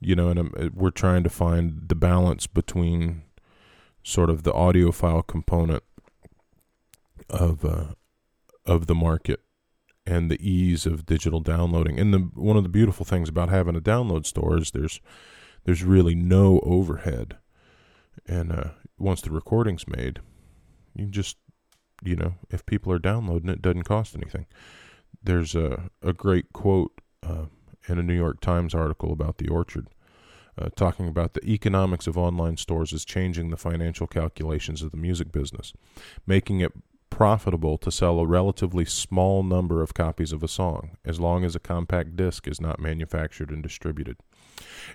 You 0.00 0.14
know, 0.14 0.28
and 0.28 0.38
um, 0.38 0.72
we're 0.74 0.90
trying 0.90 1.24
to 1.24 1.30
find 1.30 1.88
the 1.88 1.94
balance 1.94 2.46
between 2.46 3.22
sort 4.02 4.30
of 4.30 4.44
the 4.44 4.52
audiophile 4.52 5.26
component 5.26 5.82
of 7.28 7.64
uh, 7.64 7.94
of 8.64 8.86
the 8.86 8.94
market 8.94 9.40
and 10.06 10.30
the 10.30 10.40
ease 10.40 10.86
of 10.86 11.04
digital 11.04 11.40
downloading. 11.40 11.98
And 11.98 12.14
the 12.14 12.18
one 12.18 12.56
of 12.56 12.62
the 12.62 12.68
beautiful 12.68 13.04
things 13.04 13.28
about 13.28 13.48
having 13.48 13.76
a 13.76 13.80
download 13.80 14.24
store 14.24 14.56
is 14.58 14.70
there's 14.70 15.00
there's 15.64 15.82
really 15.82 16.14
no 16.14 16.60
overhead 16.60 17.36
and 18.26 18.52
uh, 18.52 18.70
once 18.98 19.20
the 19.22 19.30
recording's 19.30 19.88
made, 19.88 20.20
you 20.94 21.06
just, 21.06 21.36
you 22.02 22.16
know, 22.16 22.34
if 22.50 22.64
people 22.66 22.92
are 22.92 22.98
downloading 22.98 23.48
it, 23.48 23.54
it 23.54 23.62
doesn't 23.62 23.84
cost 23.84 24.14
anything. 24.14 24.46
There's 25.22 25.54
a, 25.54 25.90
a 26.02 26.12
great 26.12 26.52
quote 26.52 26.92
uh, 27.22 27.46
in 27.88 27.98
a 27.98 28.02
New 28.02 28.16
York 28.16 28.40
Times 28.40 28.74
article 28.74 29.12
about 29.12 29.38
the 29.38 29.48
orchard 29.48 29.88
uh, 30.60 30.68
talking 30.74 31.08
about 31.08 31.34
the 31.34 31.44
economics 31.44 32.06
of 32.06 32.18
online 32.18 32.56
stores 32.56 32.92
is 32.92 33.04
changing 33.04 33.50
the 33.50 33.56
financial 33.56 34.06
calculations 34.06 34.82
of 34.82 34.90
the 34.90 34.96
music 34.96 35.30
business, 35.30 35.72
making 36.26 36.60
it 36.60 36.72
profitable 37.10 37.78
to 37.78 37.90
sell 37.90 38.18
a 38.18 38.26
relatively 38.26 38.84
small 38.84 39.42
number 39.42 39.82
of 39.82 39.94
copies 39.94 40.32
of 40.32 40.42
a 40.42 40.48
song, 40.48 40.96
as 41.04 41.18
long 41.18 41.44
as 41.44 41.54
a 41.54 41.60
compact 41.60 42.16
disc 42.16 42.46
is 42.46 42.60
not 42.60 42.80
manufactured 42.80 43.50
and 43.50 43.62
distributed. 43.62 44.16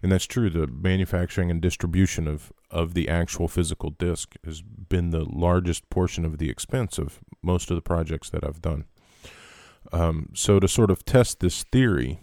And 0.02 0.12
that's 0.12 0.26
true. 0.26 0.50
The 0.50 0.68
manufacturing 0.68 1.50
and 1.50 1.62
distribution 1.62 2.28
of, 2.28 2.52
of 2.70 2.94
the 2.94 3.08
actual 3.08 3.48
physical 3.48 3.90
disc 3.90 4.36
has 4.46 4.62
been 4.62 5.10
the 5.12 5.26
largest 5.26 5.90
portion 5.90 6.26
of 6.26 6.38
the 6.38 6.50
expense 6.50 6.98
of 6.98 7.20
most 7.42 7.72
of 7.72 7.76
the 7.76 7.82
projects 7.82 8.30
that 8.30 8.44
I've 8.44 8.62
done. 8.62 8.86
Um, 9.92 10.30
so, 10.34 10.60
to 10.60 10.68
sort 10.68 10.92
of 10.92 11.04
test 11.06 11.40
this 11.40 11.64
theory, 11.64 12.22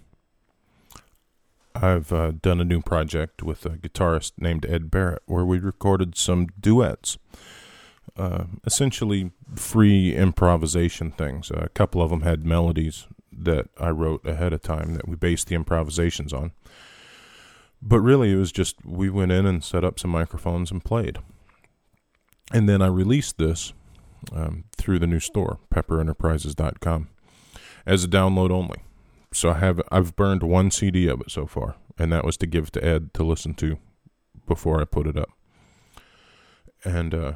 I've 1.80 2.12
uh, 2.12 2.32
done 2.32 2.60
a 2.60 2.64
new 2.64 2.82
project 2.82 3.42
with 3.42 3.64
a 3.64 3.70
guitarist 3.70 4.32
named 4.38 4.66
Ed 4.66 4.90
Barrett 4.90 5.22
where 5.26 5.44
we 5.44 5.58
recorded 5.58 6.16
some 6.16 6.48
duets. 6.60 7.16
Uh, 8.16 8.44
essentially 8.66 9.30
free 9.54 10.14
improvisation 10.14 11.10
things. 11.12 11.50
A 11.50 11.70
couple 11.70 12.02
of 12.02 12.10
them 12.10 12.20
had 12.20 12.44
melodies 12.44 13.06
that 13.32 13.68
I 13.78 13.90
wrote 13.90 14.26
ahead 14.26 14.52
of 14.52 14.60
time 14.62 14.94
that 14.94 15.08
we 15.08 15.16
based 15.16 15.46
the 15.46 15.54
improvisations 15.54 16.32
on. 16.32 16.52
But 17.80 18.00
really, 18.00 18.32
it 18.32 18.36
was 18.36 18.52
just 18.52 18.84
we 18.84 19.08
went 19.08 19.32
in 19.32 19.46
and 19.46 19.64
set 19.64 19.84
up 19.84 19.98
some 19.98 20.10
microphones 20.10 20.70
and 20.70 20.84
played. 20.84 21.18
And 22.52 22.68
then 22.68 22.82
I 22.82 22.88
released 22.88 23.38
this 23.38 23.72
um, 24.32 24.64
through 24.76 24.98
the 24.98 25.06
new 25.06 25.20
store, 25.20 25.58
pepperenterprises.com, 25.72 27.08
as 27.86 28.04
a 28.04 28.08
download 28.08 28.50
only. 28.50 28.82
So 29.32 29.50
I 29.50 29.58
have 29.58 29.80
I've 29.90 30.16
burned 30.16 30.42
one 30.42 30.70
CD 30.70 31.08
of 31.08 31.20
it 31.20 31.30
so 31.30 31.46
far, 31.46 31.76
and 31.98 32.12
that 32.12 32.24
was 32.24 32.36
to 32.38 32.46
give 32.46 32.70
to 32.72 32.84
Ed 32.84 33.14
to 33.14 33.22
listen 33.22 33.54
to 33.54 33.78
before 34.46 34.80
I 34.80 34.84
put 34.84 35.06
it 35.06 35.16
up. 35.16 35.30
And 36.84 37.14
uh, 37.14 37.32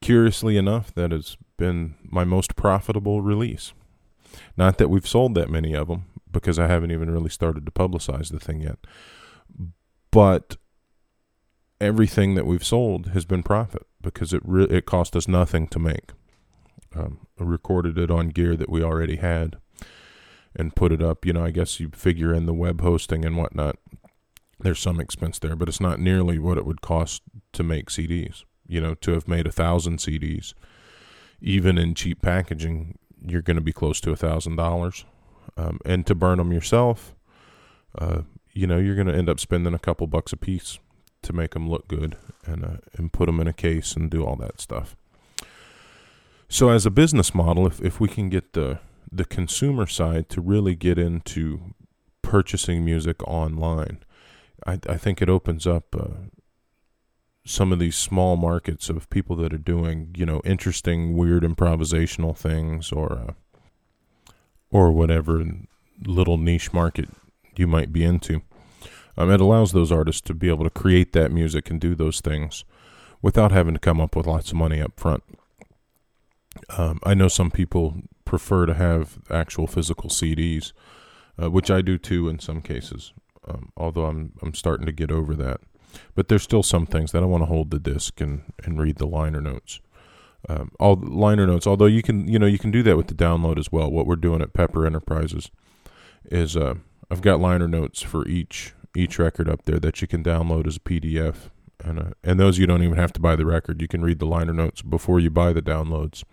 curiously 0.00 0.56
enough, 0.56 0.94
that 0.94 1.10
has 1.10 1.36
been 1.56 1.96
my 2.04 2.24
most 2.24 2.54
profitable 2.54 3.22
release. 3.22 3.72
Not 4.56 4.78
that 4.78 4.88
we've 4.88 5.06
sold 5.06 5.34
that 5.34 5.50
many 5.50 5.74
of 5.74 5.88
them, 5.88 6.04
because 6.30 6.58
I 6.58 6.66
haven't 6.66 6.92
even 6.92 7.10
really 7.10 7.30
started 7.30 7.64
to 7.66 7.72
publicize 7.72 8.30
the 8.30 8.38
thing 8.38 8.60
yet. 8.60 8.78
But 10.10 10.56
everything 11.80 12.34
that 12.34 12.46
we've 12.46 12.64
sold 12.64 13.08
has 13.08 13.24
been 13.24 13.42
profit 13.42 13.86
because 14.00 14.32
it 14.32 14.42
re- 14.44 14.68
it 14.70 14.86
cost 14.86 15.16
us 15.16 15.26
nothing 15.26 15.66
to 15.68 15.78
make. 15.78 16.12
Um, 16.94 17.26
I 17.40 17.44
recorded 17.44 17.98
it 17.98 18.10
on 18.10 18.28
gear 18.28 18.56
that 18.56 18.70
we 18.70 18.82
already 18.82 19.16
had 19.16 19.56
and 20.56 20.74
put 20.74 20.92
it 20.92 21.02
up. 21.02 21.24
You 21.24 21.34
know, 21.34 21.44
I 21.44 21.50
guess 21.50 21.78
you 21.78 21.90
figure 21.90 22.34
in 22.34 22.46
the 22.46 22.54
web 22.54 22.80
hosting 22.80 23.24
and 23.24 23.36
whatnot. 23.36 23.76
There's 24.58 24.78
some 24.78 25.00
expense 25.00 25.38
there, 25.38 25.54
but 25.54 25.68
it's 25.68 25.80
not 25.80 26.00
nearly 26.00 26.38
what 26.38 26.56
it 26.56 26.64
would 26.64 26.80
cost 26.80 27.22
to 27.52 27.62
make 27.62 27.90
CDs. 27.90 28.44
You 28.66 28.80
know, 28.80 28.94
to 28.94 29.12
have 29.12 29.28
made 29.28 29.46
a 29.46 29.52
thousand 29.52 29.98
CDs, 29.98 30.54
even 31.40 31.78
in 31.78 31.94
cheap 31.94 32.22
packaging, 32.22 32.98
you're 33.24 33.42
going 33.42 33.58
to 33.58 33.62
be 33.62 33.72
close 33.72 34.00
to 34.00 34.10
a 34.10 34.16
thousand 34.16 34.56
dollars. 34.56 35.04
Um, 35.58 35.78
and 35.84 36.06
to 36.06 36.14
burn 36.14 36.38
them 36.38 36.52
yourself, 36.52 37.14
uh, 37.96 38.22
you 38.52 38.66
know, 38.66 38.78
you're 38.78 38.94
going 38.94 39.06
to 39.06 39.14
end 39.14 39.28
up 39.28 39.38
spending 39.38 39.74
a 39.74 39.78
couple 39.78 40.06
bucks 40.06 40.32
a 40.32 40.36
piece 40.36 40.78
to 41.22 41.32
make 41.32 41.52
them 41.52 41.68
look 41.68 41.86
good 41.88 42.16
and 42.44 42.64
uh, 42.64 42.76
and 42.94 43.12
put 43.12 43.26
them 43.26 43.40
in 43.40 43.46
a 43.46 43.52
case 43.52 43.94
and 43.94 44.10
do 44.10 44.24
all 44.24 44.36
that 44.36 44.60
stuff. 44.60 44.96
So 46.48 46.70
as 46.70 46.86
a 46.86 46.90
business 46.90 47.34
model, 47.34 47.66
if 47.66 47.80
if 47.80 48.00
we 48.00 48.08
can 48.08 48.28
get 48.28 48.52
the 48.54 48.80
the 49.10 49.24
consumer 49.24 49.86
side 49.86 50.28
to 50.30 50.40
really 50.40 50.74
get 50.74 50.98
into 50.98 51.74
purchasing 52.22 52.84
music 52.84 53.22
online, 53.26 54.02
I, 54.66 54.78
I 54.88 54.96
think 54.96 55.22
it 55.22 55.28
opens 55.28 55.66
up 55.66 55.94
uh, 55.94 56.28
some 57.44 57.72
of 57.72 57.78
these 57.78 57.96
small 57.96 58.36
markets 58.36 58.88
of 58.88 59.08
people 59.10 59.36
that 59.36 59.52
are 59.52 59.58
doing 59.58 60.14
you 60.16 60.26
know 60.26 60.40
interesting, 60.44 61.16
weird 61.16 61.42
improvisational 61.42 62.36
things 62.36 62.92
or 62.92 63.12
uh, 63.12 63.32
or 64.70 64.92
whatever 64.92 65.44
little 66.04 66.36
niche 66.36 66.72
market 66.72 67.08
you 67.56 67.66
might 67.66 67.92
be 67.92 68.04
into. 68.04 68.42
Um, 69.16 69.30
it 69.30 69.40
allows 69.40 69.72
those 69.72 69.90
artists 69.90 70.20
to 70.22 70.34
be 70.34 70.48
able 70.48 70.64
to 70.64 70.70
create 70.70 71.12
that 71.14 71.32
music 71.32 71.70
and 71.70 71.80
do 71.80 71.94
those 71.94 72.20
things 72.20 72.64
without 73.22 73.52
having 73.52 73.72
to 73.74 73.80
come 73.80 74.00
up 74.00 74.14
with 74.14 74.26
lots 74.26 74.50
of 74.50 74.56
money 74.56 74.80
up 74.80 74.98
front. 74.98 75.22
Um, 76.76 77.00
I 77.02 77.14
know 77.14 77.28
some 77.28 77.50
people 77.50 78.02
prefer 78.26 78.66
to 78.66 78.74
have 78.74 79.18
actual 79.30 79.66
physical 79.66 80.10
CDs, 80.10 80.72
uh, 81.42 81.50
which 81.50 81.70
I 81.70 81.80
do 81.80 81.96
too 81.96 82.28
in 82.28 82.38
some 82.38 82.60
cases. 82.60 83.14
Um, 83.48 83.72
although 83.76 84.04
I'm 84.04 84.32
I'm 84.42 84.52
starting 84.52 84.84
to 84.86 84.92
get 84.92 85.10
over 85.10 85.34
that, 85.36 85.60
but 86.14 86.28
there's 86.28 86.42
still 86.42 86.62
some 86.62 86.84
things 86.84 87.12
that 87.12 87.22
I 87.22 87.26
want 87.26 87.42
to 87.42 87.46
hold 87.46 87.70
the 87.70 87.78
disc 87.78 88.20
and 88.20 88.42
and 88.64 88.78
read 88.78 88.96
the 88.96 89.06
liner 89.06 89.40
notes. 89.40 89.80
Um, 90.48 90.72
all 90.78 90.96
liner 90.96 91.46
notes, 91.46 91.66
although 91.66 91.86
you 91.86 92.02
can 92.02 92.28
you 92.28 92.38
know 92.38 92.46
you 92.46 92.58
can 92.58 92.70
do 92.70 92.82
that 92.82 92.96
with 92.96 93.06
the 93.06 93.14
download 93.14 93.58
as 93.58 93.72
well. 93.72 93.90
What 93.90 94.06
we're 94.06 94.16
doing 94.16 94.42
at 94.42 94.52
Pepper 94.52 94.86
Enterprises 94.86 95.50
is 96.30 96.56
uh, 96.56 96.74
I've 97.10 97.22
got 97.22 97.40
liner 97.40 97.68
notes 97.68 98.02
for 98.02 98.26
each 98.26 98.74
each 98.94 99.18
record 99.18 99.48
up 99.48 99.64
there 99.64 99.78
that 99.78 100.00
you 100.00 100.08
can 100.08 100.24
download 100.24 100.66
as 100.66 100.76
a 100.76 100.80
PDF, 100.80 101.50
and 101.84 101.98
uh, 101.98 102.10
and 102.24 102.40
those 102.40 102.58
you 102.58 102.66
don't 102.66 102.82
even 102.82 102.96
have 102.96 103.12
to 103.14 103.20
buy 103.20 103.36
the 103.36 103.46
record. 103.46 103.80
You 103.80 103.88
can 103.88 104.02
read 104.02 104.18
the 104.18 104.26
liner 104.26 104.52
notes 104.52 104.82
before 104.82 105.20
you 105.20 105.30
buy 105.30 105.52
the 105.52 105.62
downloads, 105.62 106.24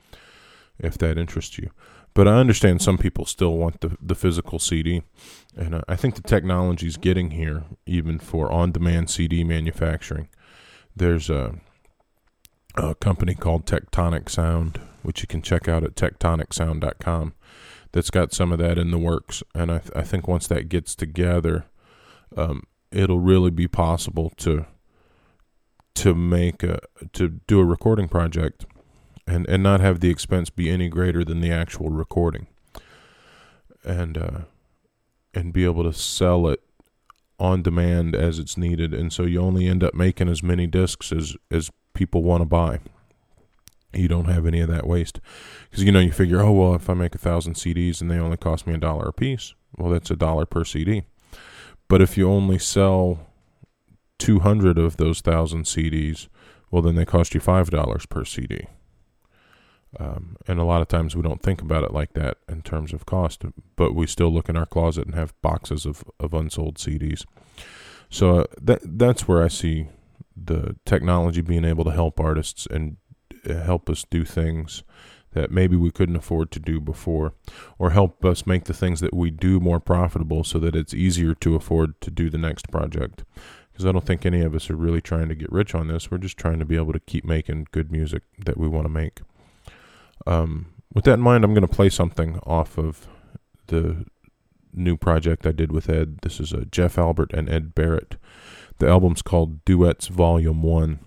if 0.80 0.98
that 0.98 1.18
interests 1.18 1.58
you. 1.58 1.70
But 2.14 2.28
I 2.28 2.36
understand 2.36 2.82
some 2.82 2.98
people 2.98 3.26
still 3.26 3.58
want 3.58 3.82
the 3.82 3.98
the 4.02 4.16
physical 4.16 4.60
CD, 4.60 5.04
and 5.56 5.76
uh, 5.76 5.82
I 5.88 5.96
think 5.96 6.16
the 6.16 6.22
technology 6.22 6.88
is 6.88 6.98
getting 6.98 7.32
here, 7.32 7.64
even 7.86 8.20
for 8.20 8.52
on-demand 8.52 9.10
CD 9.10 9.44
manufacturing. 9.44 10.30
There's 10.96 11.30
a 11.30 11.56
a 12.76 12.96
company 12.96 13.36
called 13.36 13.66
Tectonic 13.66 14.30
Sound, 14.30 14.80
which 15.02 15.22
you 15.22 15.28
can 15.28 15.42
check 15.42 15.68
out 15.68 15.84
at 15.84 15.96
tectonicsound.com 15.96 17.34
that's 17.94 18.10
got 18.10 18.34
some 18.34 18.52
of 18.52 18.60
that 18.60 18.78
in 18.78 18.92
the 18.92 18.98
works. 18.98 19.42
And 19.56 19.72
I, 19.72 19.78
th- 19.78 19.92
I 19.96 20.02
think 20.02 20.28
once 20.28 20.48
that 20.48 20.68
gets 20.68 20.96
together, 20.96 21.66
um, 22.36 22.64
it'll 22.92 23.20
really 23.20 23.52
be 23.52 23.68
possible 23.68 24.34
to 24.38 24.66
to 25.96 26.16
make 26.16 26.64
a 26.64 26.80
to 27.14 27.30
do 27.30 27.60
a 27.60 27.66
recording 27.66 28.08
project 28.08 28.66
and 29.26 29.48
and 29.50 29.64
not 29.64 29.80
have 29.80 30.00
the 30.00 30.10
expense 30.10 30.50
be 30.50 30.70
any 30.70 30.90
greater 30.90 31.24
than 31.24 31.42
the 31.42 31.52
actual 31.52 31.90
recording. 31.90 32.48
And 33.84 34.18
uh, 34.18 34.40
and 35.34 35.54
be 35.54 35.66
able 35.66 35.84
to 35.84 35.94
sell 35.94 36.48
it 36.48 36.62
on 37.40 37.62
demand 37.62 38.16
as 38.16 38.40
it's 38.40 38.58
needed. 38.58 38.94
And 38.94 39.12
so 39.12 39.24
you 39.24 39.42
only 39.42 39.68
end 39.68 39.84
up 39.84 39.94
making 39.94 40.30
as 40.30 40.44
many 40.44 40.68
discs 40.68 41.12
as 41.12 41.36
as 41.52 41.72
people 41.94 42.24
want 42.24 42.42
to 42.42 42.46
buy. 42.46 42.80
You 43.94 44.08
don't 44.08 44.26
have 44.26 44.46
any 44.48 44.60
of 44.60 44.70
that 44.70 44.88
waste. 44.88 45.20
Because 45.70 45.84
you 45.84 45.92
know 45.92 46.00
you 46.00 46.12
figure 46.12 46.42
oh 46.42 46.52
well 46.52 46.76
if 46.76 46.90
i 46.90 46.94
make 46.94 47.16
a 47.16 47.18
thousand 47.18 47.56
cds 47.56 48.00
and 48.00 48.12
they 48.12 48.20
only 48.20 48.38
cost 48.38 48.68
me 48.68 48.76
a 48.76 48.78
dollar 48.78 49.08
a 49.08 49.14
piece 49.14 49.56
well 49.76 49.92
that's 49.92 50.12
a 50.12 50.16
dollar 50.16 50.46
per 50.46 50.64
cd 50.64 51.04
but 51.88 52.00
if 52.00 52.16
you 52.16 52.30
only 52.30 52.60
sell 52.60 53.28
200 54.20 54.78
of 54.78 54.98
those 54.98 55.22
thousand 55.22 55.64
cds 55.64 56.28
well 56.70 56.84
then 56.84 56.94
they 56.94 57.06
cost 57.06 57.34
you 57.34 57.40
five 57.40 57.72
dollars 57.72 58.06
per 58.06 58.24
cd 58.24 58.68
um, 60.00 60.36
and 60.48 60.60
a 60.60 60.64
lot 60.64 60.82
of 60.82 60.88
times 60.88 61.16
we 61.16 61.22
don't 61.22 61.42
think 61.42 61.62
about 61.62 61.84
it 61.84 61.94
like 61.94 62.14
that 62.14 62.38
in 62.48 62.62
terms 62.62 62.94
of 62.94 63.06
cost 63.06 63.44
but 63.76 63.94
we 63.94 64.08
still 64.08 64.32
look 64.32 64.50
in 64.50 64.58
our 64.58 64.66
closet 64.66 65.06
and 65.06 65.16
have 65.16 65.40
boxes 65.42 65.86
of, 65.86 66.04
of 66.20 66.34
unsold 66.34 66.78
cds 66.78 67.26
so 68.10 68.40
uh, 68.40 68.46
that 68.62 68.80
that's 68.84 69.28
where 69.28 69.44
i 69.44 69.48
see 69.48 69.88
the 70.36 70.76
technology 70.86 71.42
being 71.42 71.66
able 71.66 71.84
to 71.84 71.92
help 71.92 72.20
artists 72.20 72.66
and 72.66 72.98
help 73.46 73.90
us 73.90 74.06
do 74.10 74.24
things 74.24 74.84
that 75.34 75.52
maybe 75.52 75.76
we 75.76 75.92
couldn't 75.92 76.16
afford 76.16 76.52
to 76.52 76.60
do 76.60 76.80
before, 76.80 77.34
or 77.78 77.90
help 77.90 78.24
us 78.24 78.48
make 78.48 78.66
the 78.66 78.74
things 78.74 79.00
that 79.00 79.14
we 79.14 79.32
do 79.32 79.60
more 79.60 79.80
profitable 79.80 80.44
so 80.44 80.60
that 80.60 80.76
it's 80.76 80.94
easier 80.94 81.34
to 81.36 81.56
afford 81.56 82.00
to 82.02 82.12
do 82.12 82.30
the 82.30 82.38
next 82.38 82.72
project. 82.72 83.24
Because 83.72 83.86
I 83.86 83.92
don't 83.92 84.06
think 84.06 84.26
any 84.26 84.42
of 84.42 84.54
us 84.54 84.70
are 84.70 84.76
really 84.76 85.02
trying 85.02 85.30
to 85.30 85.36
get 85.36 85.52
rich 85.52 85.74
on 85.74 85.88
this. 85.88 86.12
We're 86.12 86.20
just 86.20 86.38
trying 86.38 86.60
to 86.60 86.66
be 86.66 86.76
able 86.76 86.94
to 86.94 87.00
keep 87.00 87.26
making 87.26 87.68
good 87.72 87.92
music 87.92 88.22
that 88.46 88.58
we 88.58 88.68
want 88.68 88.86
to 88.86 88.90
make. 88.90 89.22
Um, 90.26 90.68
with 90.94 91.06
that 91.06 91.16
in 91.16 91.22
mind, 91.22 91.44
I'm 91.44 91.54
going 91.54 91.68
to 91.68 91.74
play 91.74 91.90
something 91.90 92.40
off 92.44 92.78
of 92.78 93.08
the 93.68 94.06
new 94.74 94.98
project 94.98 95.46
I 95.46 95.52
did 95.52 95.72
with 95.72 95.90
Ed. 95.90 96.20
This 96.22 96.40
is 96.40 96.52
a 96.52 96.66
Jeff 96.66 96.98
Albert 96.98 97.34
and 97.34 97.50
Ed 97.50 97.76
Barrett. 97.76 98.16
The 98.80 98.88
album's 98.88 99.22
called 99.22 99.64
Duets 99.66 100.08
Volume 100.08 100.62
1. 100.62 101.00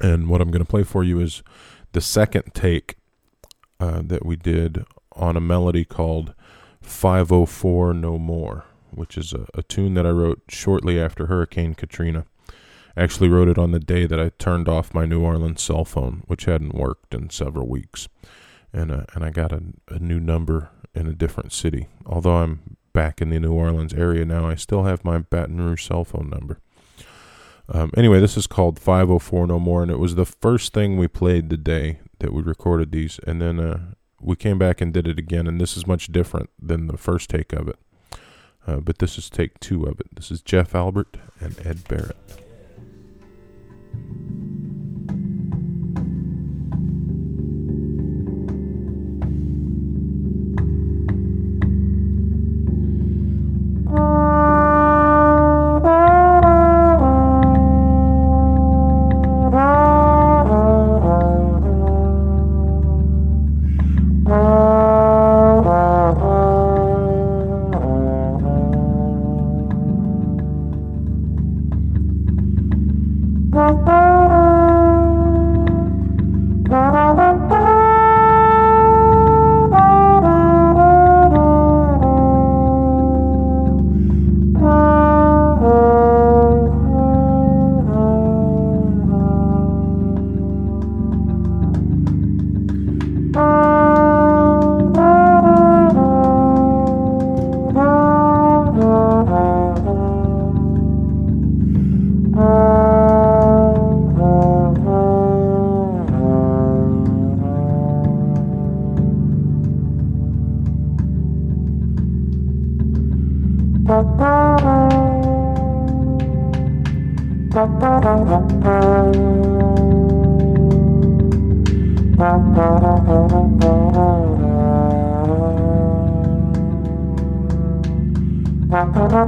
And 0.00 0.28
what 0.28 0.40
I'm 0.40 0.50
going 0.50 0.64
to 0.64 0.70
play 0.70 0.82
for 0.82 1.04
you 1.04 1.20
is 1.20 1.42
the 1.92 2.00
second 2.00 2.54
take 2.54 2.96
uh, 3.78 4.02
that 4.04 4.24
we 4.24 4.36
did 4.36 4.84
on 5.12 5.36
a 5.36 5.40
melody 5.40 5.84
called 5.84 6.34
504 6.80 7.94
No 7.94 8.18
More, 8.18 8.64
which 8.90 9.16
is 9.16 9.32
a, 9.32 9.46
a 9.54 9.62
tune 9.62 9.94
that 9.94 10.06
I 10.06 10.10
wrote 10.10 10.42
shortly 10.48 11.00
after 11.00 11.26
Hurricane 11.26 11.74
Katrina. 11.74 12.24
I 12.96 13.02
actually 13.02 13.28
wrote 13.28 13.48
it 13.48 13.58
on 13.58 13.72
the 13.72 13.80
day 13.80 14.06
that 14.06 14.20
I 14.20 14.30
turned 14.38 14.68
off 14.68 14.94
my 14.94 15.06
New 15.06 15.22
Orleans 15.22 15.62
cell 15.62 15.84
phone, 15.84 16.22
which 16.26 16.44
hadn't 16.44 16.74
worked 16.74 17.14
in 17.14 17.30
several 17.30 17.68
weeks. 17.68 18.08
And, 18.72 18.90
uh, 18.90 19.04
and 19.14 19.24
I 19.24 19.30
got 19.30 19.52
a, 19.52 19.62
a 19.88 19.98
new 19.98 20.20
number 20.20 20.70
in 20.94 21.06
a 21.06 21.12
different 21.12 21.52
city. 21.52 21.88
Although 22.06 22.36
I'm 22.36 22.76
back 22.92 23.22
in 23.22 23.30
the 23.30 23.40
New 23.40 23.52
Orleans 23.52 23.94
area 23.94 24.24
now, 24.24 24.48
I 24.48 24.54
still 24.54 24.84
have 24.84 25.04
my 25.04 25.18
Baton 25.18 25.60
Rouge 25.60 25.86
cell 25.86 26.04
phone 26.04 26.28
number. 26.30 26.58
Um, 27.68 27.90
anyway, 27.96 28.20
this 28.20 28.36
is 28.36 28.46
called 28.46 28.78
504 28.78 29.46
No 29.46 29.58
More, 29.58 29.82
and 29.82 29.90
it 29.90 29.98
was 29.98 30.14
the 30.14 30.26
first 30.26 30.74
thing 30.74 30.96
we 30.96 31.08
played 31.08 31.48
the 31.48 31.56
day 31.56 32.00
that 32.18 32.32
we 32.32 32.42
recorded 32.42 32.92
these, 32.92 33.18
and 33.26 33.40
then 33.40 33.58
uh, 33.60 33.92
we 34.20 34.36
came 34.36 34.58
back 34.58 34.80
and 34.80 34.92
did 34.92 35.06
it 35.06 35.18
again, 35.18 35.46
and 35.46 35.60
this 35.60 35.76
is 35.76 35.86
much 35.86 36.08
different 36.08 36.50
than 36.60 36.86
the 36.86 36.98
first 36.98 37.30
take 37.30 37.52
of 37.52 37.68
it. 37.68 37.78
Uh, 38.66 38.76
but 38.76 38.98
this 38.98 39.16
is 39.16 39.30
take 39.30 39.58
two 39.58 39.84
of 39.84 39.98
it. 40.00 40.14
This 40.14 40.30
is 40.30 40.42
Jeff 40.42 40.74
Albert 40.74 41.16
and 41.40 41.56
Ed 41.66 41.88
Barrett. 41.88 42.41
All 43.92 43.98
right, 44.00 44.51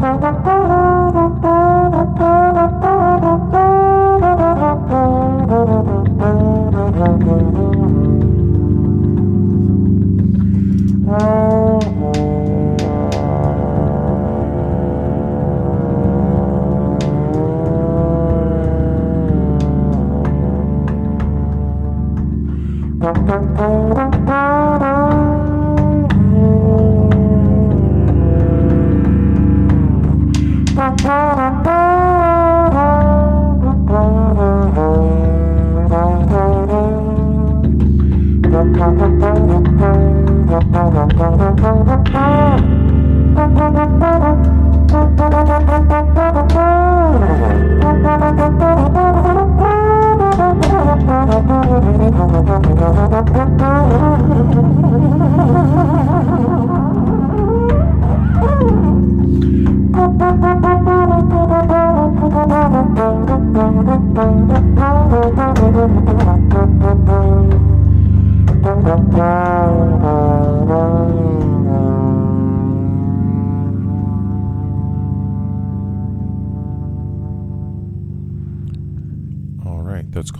that's 0.00 0.23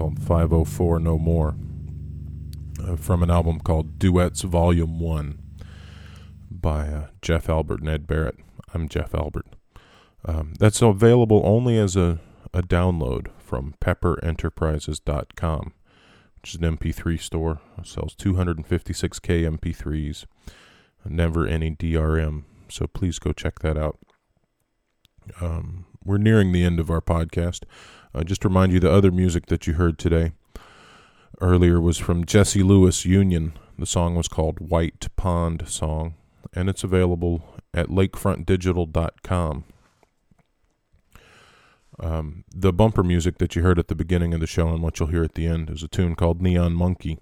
called 0.05 0.23
504 0.23 1.01
No 1.01 1.19
More 1.19 1.55
uh, 2.79 2.97
from 2.97 3.23
an 3.23 3.31
album 3.31 3.59
called 3.59 3.99
Duets 3.99 4.43
Volume 4.43 5.01
1 5.01 5.39
by 6.51 6.89
uh, 6.89 7.07
Jeff 7.23 7.49
Albert 7.49 7.81
and 7.81 7.89
Ed 7.89 8.07
Barrett. 8.07 8.37
I'm 8.75 8.87
Jeff 8.87 9.15
Albert. 9.15 9.47
Um, 10.27 10.53
that's 10.59 10.83
available 10.83 11.41
only 11.43 11.79
as 11.79 11.97
a, 11.97 12.21
a 12.53 12.63
download 12.63 13.29
from 13.39 13.77
pepperenterprises.com, 13.81 15.73
which 16.43 16.55
is 16.55 16.61
an 16.61 16.77
MP3 16.77 17.19
store. 17.19 17.61
It 17.79 17.87
sells 17.87 18.15
256K 18.17 19.59
MP3s, 19.59 20.27
never 21.07 21.47
any 21.47 21.71
DRM. 21.71 22.43
So 22.69 22.87
please 22.87 23.19
go 23.19 23.33
check 23.33 23.61
that 23.61 23.79
out. 23.79 23.99
Um, 25.41 25.87
we're 26.05 26.19
nearing 26.19 26.53
the 26.53 26.63
end 26.63 26.79
of 26.79 26.91
our 26.91 27.01
podcast. 27.01 27.63
Uh, 28.15 28.23
just 28.23 28.43
to 28.43 28.49
remind 28.49 28.73
you, 28.73 28.79
the 28.79 28.93
other 28.93 29.11
music 29.11 29.47
that 29.47 29.67
you 29.67 29.75
heard 29.75 29.99
today 29.99 30.33
earlier 31.41 31.81
was 31.81 31.99
from 31.99 32.25
Jesse 32.25 32.63
Lewis 32.63 33.05
Union. 33.05 33.55
The 33.77 33.87
song 33.87 34.15
was 34.15 34.29
called 34.29 34.61
White 34.61 35.09
Pond 35.17 35.65
Song, 35.67 36.15
and 36.53 36.69
it's 36.69 36.85
available 36.85 37.57
at 37.73 37.89
lakefrontdigital.com. 37.89 39.65
Um, 42.01 42.45
the 42.55 42.73
bumper 42.73 43.03
music 43.03 43.39
that 43.39 43.57
you 43.57 43.63
heard 43.63 43.79
at 43.79 43.89
the 43.89 43.95
beginning 43.95 44.33
of 44.33 44.41
the 44.41 44.47
show 44.47 44.69
and 44.69 44.83
what 44.83 44.99
you'll 44.99 45.09
hear 45.09 45.25
at 45.25 45.35
the 45.35 45.47
end 45.47 45.71
is 45.71 45.83
a 45.83 45.89
tune 45.89 46.15
called 46.15 46.41
Neon 46.41 46.73
Monkey. 46.73 47.19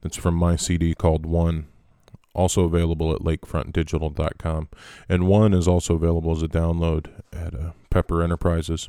That's 0.00 0.16
from 0.16 0.34
my 0.34 0.56
CD 0.56 0.94
called 0.94 1.26
One, 1.26 1.66
also 2.34 2.64
available 2.64 3.14
at 3.14 3.20
lakefrontdigital.com. 3.20 4.68
And 5.08 5.26
One 5.26 5.52
is 5.52 5.68
also 5.68 5.94
available 5.94 6.32
as 6.32 6.42
a 6.42 6.48
download 6.48 7.10
at 7.32 7.54
uh, 7.54 7.72
Pepper 7.90 8.22
Enterprises 8.22 8.88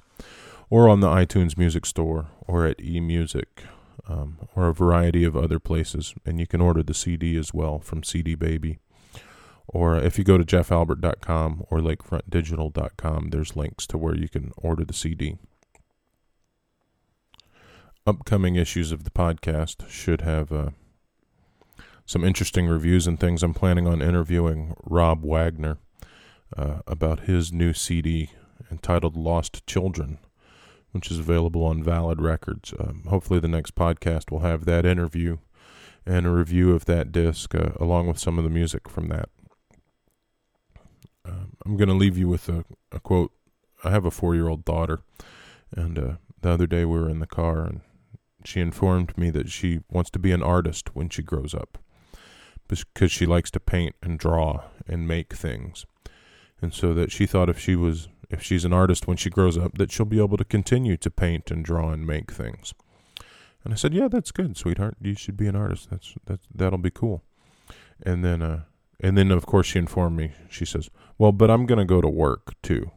or 0.70 0.90
on 0.90 1.00
the 1.00 1.08
iTunes 1.08 1.58
Music 1.58 1.86
Store 1.86 2.28
or 2.48 2.66
at 2.66 2.78
eMusic 2.78 3.66
um, 4.08 4.40
or 4.56 4.68
a 4.68 4.74
variety 4.74 5.24
of 5.24 5.36
other 5.36 5.60
places. 5.60 6.14
And 6.26 6.40
you 6.40 6.48
can 6.48 6.62
order 6.62 6.84
the 6.84 6.94
CD 6.94 7.38
as 7.38 7.54
well 7.54 7.80
from 7.80 8.04
CD 8.04 8.36
Baby. 8.36 8.80
Or 9.68 9.96
if 9.98 10.18
you 10.18 10.24
go 10.24 10.38
to 10.38 10.44
jeffalbert.com 10.44 11.66
or 11.70 11.80
lakefrontdigital.com, 11.80 13.30
there's 13.30 13.56
links 13.56 13.88
to 13.88 13.98
where 13.98 14.16
you 14.16 14.28
can 14.28 14.52
order 14.58 14.84
the 14.84 14.94
CD. 14.94 15.38
Upcoming 18.06 18.56
issues 18.56 18.92
of 18.92 19.06
the 19.06 19.10
podcast 19.10 19.90
should 19.90 20.22
have 20.22 20.52
uh, 20.52 20.70
some 22.06 22.26
interesting 22.26 22.68
reviews 22.68 23.08
and 23.08 23.18
things. 23.18 23.42
I'm 23.42 23.54
planning 23.54 23.88
on 23.88 24.02
interviewing 24.02 24.76
Rob 24.84 25.24
Wagner 25.24 25.78
uh, 26.58 26.80
about 26.86 27.22
his 27.22 27.54
new 27.54 27.72
CD 27.72 28.32
entitled 28.70 29.16
Lost 29.16 29.66
Children 29.66 30.20
which 30.94 31.12
is 31.12 31.20
available 31.20 31.66
on 31.66 31.84
Valid 31.84 32.22
Records. 32.22 32.74
Um, 32.80 33.04
hopefully, 33.10 33.40
the 33.40 33.48
next 33.48 33.76
podcast 33.76 34.32
will 34.32 34.40
have 34.40 34.64
that 34.66 34.86
interview 34.86 35.40
and 36.06 36.26
a 36.26 36.30
review 36.30 36.74
of 36.74 36.86
that 36.86 37.12
disc, 37.12 37.54
uh, 37.56 37.72
along 37.80 38.08
with 38.08 38.20
some 38.20 38.38
of 38.38 38.44
the 38.44 38.50
music 38.50 38.88
from 38.88 39.08
that. 39.08 39.30
Um, 41.26 41.58
I'm 41.66 41.78
going 41.78 41.90
to 41.90 41.96
leave 41.96 42.18
you 42.18 42.28
with 42.28 42.48
a, 42.48 42.64
a, 42.92 43.00
quote. 43.00 43.32
I 43.84 43.90
have 43.90 44.06
a 44.06 44.12
four 44.12 44.36
year 44.36 44.48
old 44.48 44.66
daughter, 44.66 45.00
and 45.76 45.98
uh, 45.98 46.14
the 46.42 46.52
other 46.52 46.68
day 46.68 46.86
we 46.86 47.00
were 47.00 47.10
in 47.10 47.20
the 47.20 47.28
car, 47.28 47.66
and 47.66 47.82
she 48.46 48.60
informed 48.60 49.18
me 49.18 49.30
that 49.32 49.50
she 49.50 49.80
wants 49.90 50.10
to 50.12 50.20
be 50.20 50.32
an 50.32 50.44
artist 50.44 50.96
when 50.96 51.10
she 51.10 51.24
grows 51.24 51.54
up 51.54 51.78
because 52.68 53.12
she 53.12 53.26
likes 53.26 53.52
to 53.52 53.60
paint 53.60 53.96
and 54.02 54.20
draw 54.20 54.64
and 54.88 55.08
make 55.08 55.34
things. 55.34 55.86
and 56.62 56.74
so 56.74 56.94
that 56.94 57.12
she 57.12 57.26
thought 57.26 57.50
if 57.50 57.60
she 57.60 57.76
was 57.76 58.08
if 58.30 58.42
she's 58.42 58.66
an 58.66 58.74
artist 58.74 59.08
when 59.08 59.18
she 59.18 59.30
grows 59.30 59.58
up 59.58 59.78
that 59.78 59.92
she'll 59.92 60.06
be 60.06 60.22
able 60.22 60.38
to 60.38 60.46
continue 60.46 60.98
to 60.98 61.10
paint 61.10 61.52
and 61.52 61.64
draw 61.64 61.92
and 61.92 62.08
make 62.08 62.32
things. 62.32 62.74
And 63.64 63.74
I 63.74 63.78
said, 63.78 63.94
"Yeah, 63.94 64.08
that's 64.08 64.32
good, 64.32 64.58
sweetheart. 64.58 64.98
You 65.02 65.16
should 65.16 65.38
be 65.38 65.48
an 65.48 65.56
artist. 65.56 65.90
That's 65.90 66.16
that 66.26 66.42
that'll 66.54 66.80
be 66.80 66.92
cool." 66.92 67.24
And 68.06 68.24
then 68.24 68.42
uh 68.42 68.64
and 69.00 69.18
then 69.18 69.32
of 69.32 69.46
course 69.46 69.68
she 69.68 69.80
informed 69.80 70.18
me. 70.18 70.34
She 70.50 70.66
says, 70.66 70.90
"Well, 71.18 71.32
but 71.32 71.50
I'm 71.50 71.66
going 71.66 71.80
to 71.80 71.86
go 71.86 72.02
to 72.02 72.10
work 72.10 72.54
too." 72.62 72.92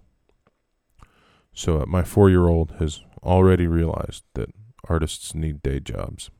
So 1.52 1.80
uh, 1.80 1.86
my 1.86 2.02
4-year-old 2.02 2.74
has 2.80 3.00
already 3.22 3.66
realized 3.66 4.24
that 4.34 4.50
artists 4.88 5.34
need 5.34 5.62
day 5.62 5.80
jobs. 5.80 6.30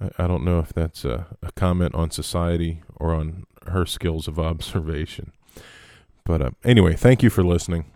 I, 0.00 0.10
I 0.18 0.26
don't 0.26 0.44
know 0.44 0.58
if 0.58 0.72
that's 0.72 1.04
a, 1.04 1.36
a 1.40 1.52
comment 1.52 1.94
on 1.94 2.10
society 2.10 2.82
or 2.96 3.14
on 3.14 3.44
her 3.68 3.86
skills 3.86 4.26
of 4.26 4.40
observation. 4.40 5.32
But 6.24 6.42
uh, 6.42 6.50
anyway, 6.64 6.94
thank 6.94 7.22
you 7.22 7.30
for 7.30 7.42
listening. 7.42 7.86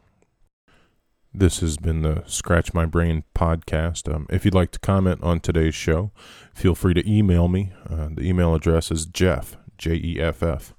This 1.32 1.60
has 1.60 1.76
been 1.76 2.00
the 2.00 2.22
Scratch 2.26 2.72
My 2.72 2.86
Brain 2.86 3.22
podcast. 3.34 4.12
Um, 4.12 4.26
if 4.30 4.44
you'd 4.44 4.54
like 4.54 4.70
to 4.70 4.78
comment 4.78 5.22
on 5.22 5.40
today's 5.40 5.74
show, 5.74 6.10
feel 6.54 6.74
free 6.74 6.94
to 6.94 7.06
email 7.10 7.46
me. 7.46 7.72
Uh, 7.88 8.08
the 8.10 8.22
email 8.22 8.54
address 8.54 8.90
is 8.90 9.04
Jeff, 9.04 9.56
J 9.76 10.00
E 10.02 10.18
F 10.18 10.42
F, 10.42 10.74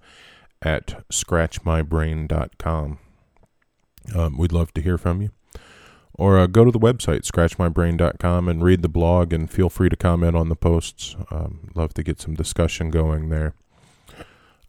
at 0.63 1.07
scratchmybrain.com. 1.09 2.99
Um, 4.15 4.37
we'd 4.37 4.51
love 4.51 4.73
to 4.73 4.81
hear 4.81 4.97
from 4.97 5.21
you. 5.21 5.29
Or 6.13 6.39
uh, 6.39 6.47
go 6.47 6.65
to 6.65 6.71
the 6.71 6.79
website, 6.79 7.29
scratchmybrain.com, 7.31 8.49
and 8.49 8.63
read 8.63 8.81
the 8.81 8.89
blog, 8.89 9.31
and 9.31 9.51
feel 9.51 9.69
free 9.69 9.89
to 9.89 9.95
comment 9.95 10.35
on 10.35 10.49
the 10.49 10.55
posts. 10.55 11.15
Um, 11.29 11.69
love 11.75 11.93
to 11.93 12.01
get 12.01 12.19
some 12.19 12.33
discussion 12.33 12.89
going 12.89 13.29
there. 13.29 13.53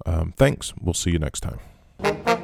Um, 0.04 0.34
thanks. 0.36 0.74
We'll 0.78 0.92
see 0.92 1.12
you 1.12 1.18
next 1.18 1.40
time. 1.40 2.37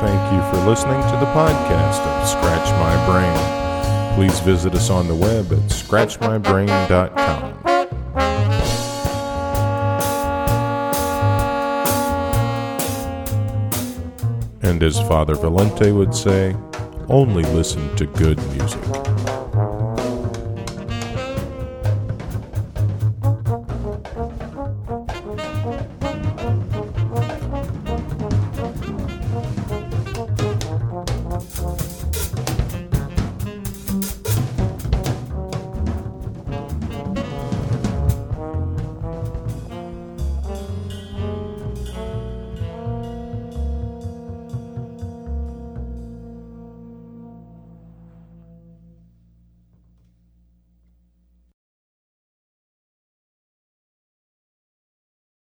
Thank 0.00 0.32
you 0.32 0.40
for 0.50 0.66
listening 0.66 1.00
to 1.00 1.16
the 1.18 1.26
podcast 1.32 2.00
of 2.04 2.28
Scratch 2.28 2.70
My 2.72 2.94
Brain. 3.06 4.14
Please 4.14 4.40
visit 4.40 4.74
us 4.74 4.90
on 4.90 5.08
the 5.08 5.14
web 5.14 5.50
at 5.50 5.58
scratchmybrain.com. 5.70 7.56
And 14.62 14.82
as 14.82 15.00
Father 15.08 15.34
Valente 15.34 15.96
would 15.96 16.14
say, 16.14 16.54
only 17.08 17.44
listen 17.44 17.96
to 17.96 18.04
good 18.04 18.36
music. 18.52 19.15